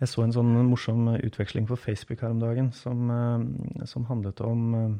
Jeg 0.00 0.10
så 0.10 0.24
en 0.24 0.34
sånn 0.34 0.52
morsom 0.66 1.06
utveksling 1.14 1.68
på 1.68 1.78
Facebook 1.78 2.24
her 2.24 2.34
om 2.34 2.40
dagen 2.42 2.70
som, 2.74 3.10
eh, 3.10 3.84
som 3.86 4.06
handlet 4.08 4.40
om 4.44 4.74
eh, 4.74 4.94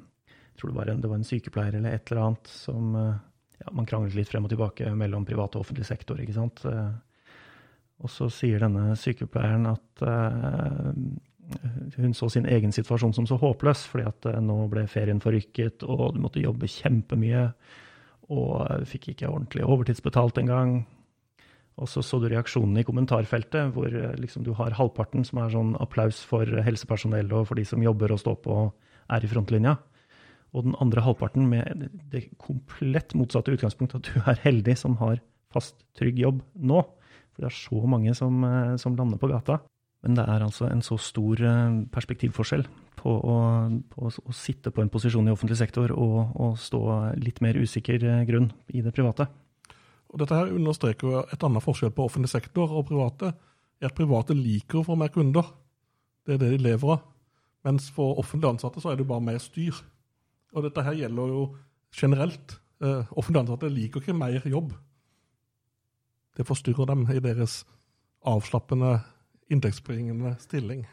Jeg 0.55 0.61
tror 0.61 0.71
det 0.71 0.77
var, 0.77 0.91
en, 0.91 1.01
det 1.03 1.11
var 1.11 1.19
en 1.19 1.27
sykepleier 1.27 1.75
eller 1.75 1.97
et 1.97 2.11
eller 2.11 2.23
annet 2.29 2.51
som 2.51 2.95
eh, 2.95 3.17
ja, 3.59 3.73
Man 3.75 3.89
kranglet 3.91 4.15
litt 4.15 4.31
frem 4.31 4.47
og 4.47 4.53
tilbake 4.53 4.93
mellom 4.95 5.27
privat 5.27 5.57
og 5.57 5.65
offentlig 5.65 5.87
sektor, 5.89 6.21
ikke 6.21 6.37
sant. 6.37 6.63
Og 8.03 8.11
så 8.11 8.27
sier 8.35 8.61
denne 8.61 8.97
sykepleieren 8.99 9.69
at 9.71 10.03
hun 11.95 12.17
så 12.19 12.27
sin 12.33 12.49
egen 12.51 12.75
situasjon 12.75 13.15
som 13.15 13.29
så 13.31 13.39
håpløs, 13.39 13.85
fordi 13.87 14.09
at 14.11 14.27
nå 14.43 14.57
ble 14.73 14.83
ferien 14.91 15.23
forrykket, 15.23 15.87
og 15.87 16.17
du 16.17 16.21
måtte 16.25 16.43
jobbe 16.43 16.67
kjempemye 16.67 17.47
og 18.35 18.85
fikk 18.91 19.13
ikke 19.15 19.31
ordentlig 19.31 19.65
overtidsbetalt 19.71 20.43
engang. 20.43 20.81
Og 21.83 21.91
så 21.91 22.05
så 22.07 22.21
du 22.23 22.29
reaksjonene 22.31 22.85
i 22.85 22.87
kommentarfeltet, 22.87 23.73
hvor 23.75 23.91
eh, 23.91 24.15
liksom 24.21 24.45
du 24.47 24.53
har 24.59 24.77
halvparten 24.79 25.27
som 25.27 25.43
er 25.43 25.51
sånn 25.55 25.75
applaus 25.83 26.21
for 26.27 26.47
helsepersonell 26.47 27.33
og 27.35 27.49
for 27.51 27.59
de 27.59 27.67
som 27.67 27.83
jobber 27.83 28.15
og 28.15 28.23
står 28.23 28.39
på 28.45 28.59
og 28.67 29.13
er 29.15 29.27
i 29.27 29.31
frontlinja. 29.31 29.75
Og 30.55 30.69
den 30.69 30.77
andre 30.79 31.03
halvparten 31.03 31.49
med 31.51 31.89
det 32.13 32.29
komplett 32.39 33.17
motsatte 33.19 33.57
utgangspunktet, 33.57 33.99
at 33.99 34.11
du 34.11 34.31
er 34.31 34.43
heldig 34.47 34.77
som 34.79 34.95
har 35.03 35.19
fast, 35.55 35.81
trygg 35.99 36.21
jobb 36.23 36.43
nå. 36.55 36.83
For 37.35 37.43
det 37.43 37.51
er 37.51 37.59
så 37.59 37.83
mange 37.91 38.15
som, 38.15 38.45
eh, 38.47 38.77
som 38.79 38.95
lander 38.95 39.19
på 39.19 39.33
gata. 39.33 39.59
Men 40.05 40.19
det 40.19 40.29
er 40.29 40.45
altså 40.45 40.69
en 40.69 40.83
så 40.85 40.99
stor 41.01 41.43
eh, 41.43 41.79
perspektivforskjell 41.91 42.67
på 43.01 43.15
å, 43.19 43.37
på 43.91 44.11
å, 44.13 44.35
sitte 44.37 44.71
på 44.71 44.85
en 44.85 44.93
posisjon 44.93 45.27
i 45.27 45.33
offentlig 45.35 45.59
sektor 45.59 45.91
og, 45.93 46.37
og, 46.39 46.59
stå 46.61 46.83
litt 47.19 47.43
mer 47.45 47.59
usikker 47.59 48.05
grunn 48.29 48.53
i 48.69 48.85
det 48.85 48.95
private. 48.95 49.27
Og 50.15 50.21
dette 50.23 50.37
her 50.39 50.53
understreker 50.55 51.25
et 51.35 51.43
annet 51.43 51.65
forskjell 51.65 51.91
på 51.95 52.07
offentlig 52.07 52.31
sektor 52.31 52.71
og 52.71 52.87
private. 52.87 53.33
er 53.83 53.91
at 53.91 53.97
Private 53.99 54.35
liker 54.35 54.81
å 54.81 54.87
få 54.87 54.95
mer 54.97 55.11
kunder. 55.11 55.49
Det 56.25 56.37
er 56.37 56.39
det 56.39 56.51
de 56.55 56.63
lever 56.63 56.95
av. 56.95 57.03
Mens 57.67 57.91
for 57.91 58.21
offentlig 58.21 58.53
ansatte 58.53 58.81
så 58.81 58.93
er 58.93 58.97
det 58.97 59.09
bare 59.09 59.25
mer 59.25 59.41
styr. 59.43 59.75
Og 60.55 60.63
dette 60.63 60.85
her 60.87 60.95
gjelder 60.95 61.33
jo 61.33 61.45
generelt. 61.91 62.61
Eh, 62.81 63.11
offentlig 63.11 63.43
ansatte 63.43 63.73
liker 63.73 64.01
ikke 64.01 64.15
mer 64.15 64.39
jobb. 64.47 64.73
Det 66.37 66.47
forstyrrer 66.47 66.87
dem 66.87 67.07
i 67.11 67.21
deres 67.23 67.65
avslappende, 68.25 69.01
inntektsbringende 69.51 70.37
stilling. 70.43 70.85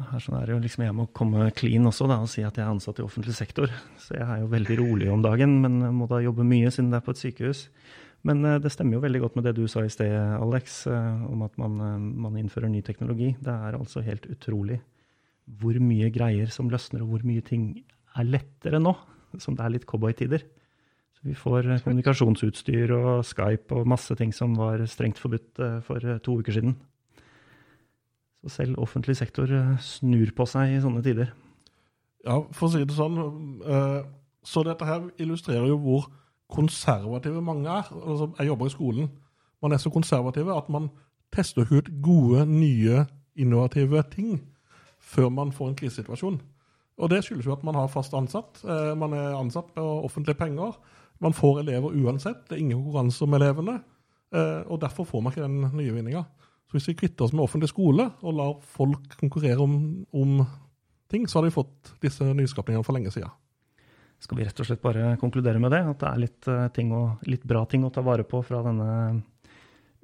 Her 0.00 0.22
sånn 0.22 0.38
er 0.38 0.46
det 0.48 0.54
jo 0.54 0.60
liksom 0.64 0.84
Jeg 0.86 0.96
må 0.96 1.06
komme 1.12 1.50
clean 1.52 1.84
også 1.88 2.06
da, 2.08 2.20
og 2.22 2.30
si 2.32 2.42
at 2.46 2.56
jeg 2.56 2.64
er 2.64 2.72
ansatt 2.72 3.00
i 3.00 3.04
offentlig 3.04 3.34
sektor. 3.36 3.68
Så 4.00 4.16
jeg 4.16 4.24
er 4.24 4.40
jo 4.40 4.52
veldig 4.52 4.76
rolig 4.80 5.10
om 5.12 5.24
dagen, 5.24 5.58
men 5.60 5.82
må 5.96 6.08
da 6.08 6.22
jobbe 6.24 6.46
mye 6.46 6.70
siden 6.72 6.92
det 6.94 7.00
er 7.00 7.04
på 7.04 7.12
et 7.12 7.20
sykehus. 7.20 7.66
Men 8.28 8.44
uh, 8.44 8.58
det 8.60 8.72
stemmer 8.74 8.98
jo 8.98 9.04
veldig 9.04 9.22
godt 9.24 9.38
med 9.38 9.48
det 9.48 9.54
du 9.56 9.64
sa 9.70 9.84
i 9.84 9.92
sted, 9.92 10.12
Alex, 10.36 10.82
uh, 10.90 11.24
om 11.30 11.44
at 11.46 11.56
man, 11.60 11.78
uh, 11.80 11.96
man, 12.26 12.36
innfører 12.40 12.70
ny 12.72 12.82
teknologi. 12.84 13.32
Det 13.40 13.52
er 13.52 13.78
altså 13.78 14.04
helt 14.04 14.28
utrolig 14.30 14.80
hvor 15.60 15.74
mye 15.82 16.12
greier 16.14 16.52
som 16.52 16.68
løsner, 16.70 17.02
og 17.02 17.14
hvor 17.14 17.26
mye 17.26 17.42
ting 17.42 17.72
er 18.18 18.28
lettere 18.28 18.78
nå, 18.82 18.92
som 19.40 19.56
det 19.58 19.64
er 19.64 19.74
litt 19.74 19.86
cowboytider. 19.88 20.44
Så 21.16 21.26
vi 21.26 21.34
får 21.34 21.66
kommunikasjonsutstyr 21.82 22.92
og 22.94 23.24
Skype 23.26 23.74
og 23.74 23.88
masse 23.90 24.14
ting 24.16 24.30
som 24.36 24.54
var 24.58 24.84
strengt 24.88 25.18
forbudt 25.18 25.58
for 25.84 26.06
to 26.22 26.36
uker 26.38 26.54
siden. 26.54 26.76
Så 28.40 28.48
selv 28.48 28.78
offentlig 28.80 29.18
sektor 29.18 29.50
eh, 29.52 29.76
snur 29.84 30.32
på 30.36 30.46
seg 30.48 30.72
i 30.72 30.80
sånne 30.80 31.02
tider. 31.04 31.34
Ja, 32.24 32.38
for 32.56 32.68
å 32.68 32.72
si 32.72 32.80
det 32.84 32.96
sånn. 32.96 33.18
Eh, 33.60 34.00
så 34.46 34.64
dette 34.64 34.88
her 34.88 35.04
illustrerer 35.20 35.68
jo 35.68 35.76
hvor 35.80 36.08
konservative 36.50 37.42
mange 37.42 37.68
er. 37.68 37.88
Altså, 38.06 38.30
jeg 38.38 38.46
jobber 38.46 38.66
i 38.66 38.74
skolen. 38.74 39.10
Man 39.62 39.72
er 39.72 39.76
så 39.76 39.90
konservative 39.90 40.56
at 40.56 40.68
man 40.68 40.88
tester 41.32 41.66
ut 41.70 41.90
gode, 42.02 42.46
nye, 42.46 43.04
innovative 43.36 44.02
ting 44.12 44.40
før 45.00 45.28
man 45.28 45.52
får 45.52 45.68
en 45.68 45.76
krisesituasjon. 45.76 46.40
Og 47.00 47.10
det 47.10 47.22
skyldes 47.24 47.46
jo 47.46 47.52
at 47.52 47.64
man 47.64 47.74
har 47.74 47.88
fast 47.88 48.14
ansatt. 48.14 48.60
Eh, 48.64 48.92
man 48.98 49.12
er 49.16 49.38
ansatt 49.38 49.72
med 49.76 49.84
offentlige 49.84 50.36
penger. 50.36 50.76
Man 51.20 51.32
får 51.32 51.60
elever 51.62 51.96
uansett. 51.96 52.44
Det 52.48 52.56
er 52.56 52.60
ingen 52.60 52.82
konkurranse 52.82 53.24
om 53.24 53.34
elevene. 53.34 53.80
Eh, 54.34 54.60
og 54.66 54.80
derfor 54.80 55.04
får 55.04 55.20
man 55.20 55.32
ikke 55.32 55.42
den 55.42 55.70
nye 55.76 55.94
vinninga. 55.94 56.24
Så 56.68 56.76
hvis 56.76 56.88
vi 56.88 56.94
kvitter 56.94 57.24
oss 57.24 57.32
med 57.32 57.42
offentlig 57.42 57.68
skole 57.68 58.10
og 58.22 58.34
lar 58.34 58.58
folk 58.62 59.16
konkurrere 59.18 59.58
om, 59.58 60.06
om 60.12 60.44
ting, 61.10 61.28
så 61.28 61.38
har 61.38 61.48
de 61.48 61.54
fått 61.54 61.94
disse 62.02 62.24
nyskapningene 62.24 62.84
for 62.84 62.94
lenge 62.94 63.10
siden. 63.10 63.32
Skal 64.20 64.36
vi 64.36 64.44
rett 64.44 64.60
og 64.60 64.68
slett 64.68 64.82
bare 64.84 65.14
konkludere 65.20 65.60
med 65.62 65.72
det? 65.72 65.80
At 65.94 66.02
det 66.02 66.08
er 66.10 66.20
litt, 66.20 66.48
ting 66.76 66.92
å, 66.92 67.04
litt 67.24 67.44
bra 67.48 67.64
ting 67.68 67.86
å 67.86 67.92
ta 67.94 68.04
vare 68.04 68.26
på 68.28 68.42
fra 68.44 68.60
denne 68.66 68.90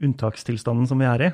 unntakstilstanden 0.03 0.89
som 0.89 1.01
vi 1.01 1.09
er 1.09 1.27
i? 1.27 1.31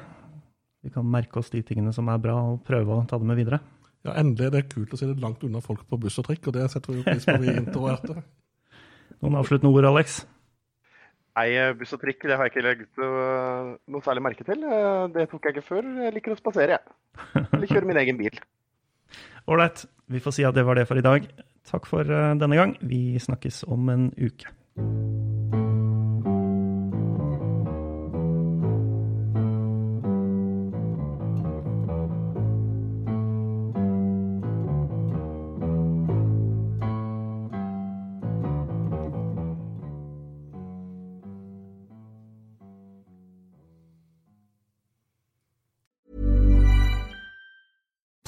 Vi 0.83 0.91
kan 0.91 1.07
merke 1.07 1.39
oss 1.39 1.53
de 1.53 1.63
tingene 1.63 1.95
som 1.95 2.11
er 2.11 2.19
bra, 2.19 2.35
og 2.51 2.65
prøve 2.67 2.97
å 2.97 3.07
ta 3.07 3.21
det 3.23 3.29
med 3.29 3.39
videre. 3.39 3.61
Ja, 4.03 4.17
endelig 4.19 4.49
er 4.49 4.55
det 4.57 4.65
kult 4.73 4.95
å 4.95 4.99
se 4.99 5.07
det 5.07 5.23
langt 5.23 5.45
unna 5.47 5.63
folk 5.63 5.85
på 5.87 5.99
buss 6.03 6.19
og 6.19 6.27
trikk, 6.27 6.49
og 6.51 6.57
det 6.57 6.67
setter 6.73 6.91
vi 6.91 6.99
jo 6.99 7.07
pris 7.07 7.27
på, 7.29 7.37
vi 7.39 7.55
introverte. 7.55 8.17
Noen 9.23 9.39
avsluttende 9.39 9.71
ord, 9.71 9.87
Alex? 9.93 10.25
Nei, 11.39 11.47
buss 11.79 11.95
og 11.95 12.03
trikk 12.03 12.27
det 12.27 12.35
har 12.35 12.49
jeg 12.49 12.53
ikke 12.53 12.65
lagt 12.67 12.99
noe 12.99 14.03
særlig 14.05 14.25
merke 14.27 14.45
til. 14.49 14.67
Det 15.15 15.29
tok 15.31 15.47
jeg 15.47 15.55
ikke 15.55 15.69
før. 15.69 15.87
Jeg 16.03 16.17
liker 16.19 16.35
å 16.35 16.41
spasere, 16.41 16.81
jeg. 16.81 17.47
Eller 17.47 17.71
kjøre 17.71 17.89
min 17.89 18.03
egen 18.03 18.19
bil. 18.19 18.43
Ålreit. 19.47 19.85
Vi 20.13 20.21
får 20.21 20.37
si 20.37 20.45
at 20.47 20.55
det 20.55 20.67
var 20.67 20.79
det 20.79 20.87
for 20.89 20.99
i 20.99 21.05
dag. 21.05 21.27
Takk 21.69 21.87
for 21.89 22.07
eh, 22.07 22.35
denne 22.39 22.59
gang. 22.59 22.77
Vi 22.81 23.19
snakkes 23.23 23.65
om 23.69 23.89
en 23.93 24.11
uke. 24.19 24.53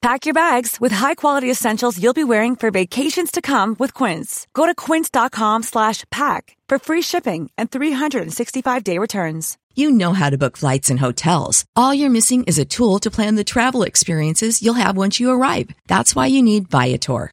Pack 0.00 0.26
your 0.26 0.34
bags 0.34 0.80
with 0.80 0.92
high-quality 0.92 1.50
essentials 1.50 2.00
you'll 2.00 2.12
be 2.12 2.24
wearing 2.24 2.54
for 2.54 2.70
vacations 2.70 3.32
to 3.32 3.42
come 3.42 3.74
with 3.80 3.94
Quince. 3.94 4.46
Go 4.54 4.64
to 4.64 4.74
quince.com 4.74 5.64
slash 5.64 6.04
pack 6.10 6.56
for 6.68 6.78
free 6.78 7.02
shipping 7.02 7.50
and 7.58 7.68
365-day 7.70 8.96
returns. 8.98 9.58
You 9.74 9.90
know 9.90 10.12
how 10.12 10.30
to 10.30 10.38
book 10.38 10.56
flights 10.56 10.88
and 10.88 11.00
hotels. 11.00 11.64
All 11.74 11.92
you're 11.92 12.10
missing 12.10 12.44
is 12.44 12.58
a 12.58 12.64
tool 12.64 13.00
to 13.00 13.10
plan 13.10 13.34
the 13.34 13.44
travel 13.44 13.82
experiences 13.82 14.62
you'll 14.62 14.74
have 14.74 14.96
once 14.96 15.18
you 15.18 15.30
arrive. 15.30 15.70
That's 15.88 16.14
why 16.14 16.26
you 16.26 16.42
need 16.42 16.68
Viator. 16.68 17.32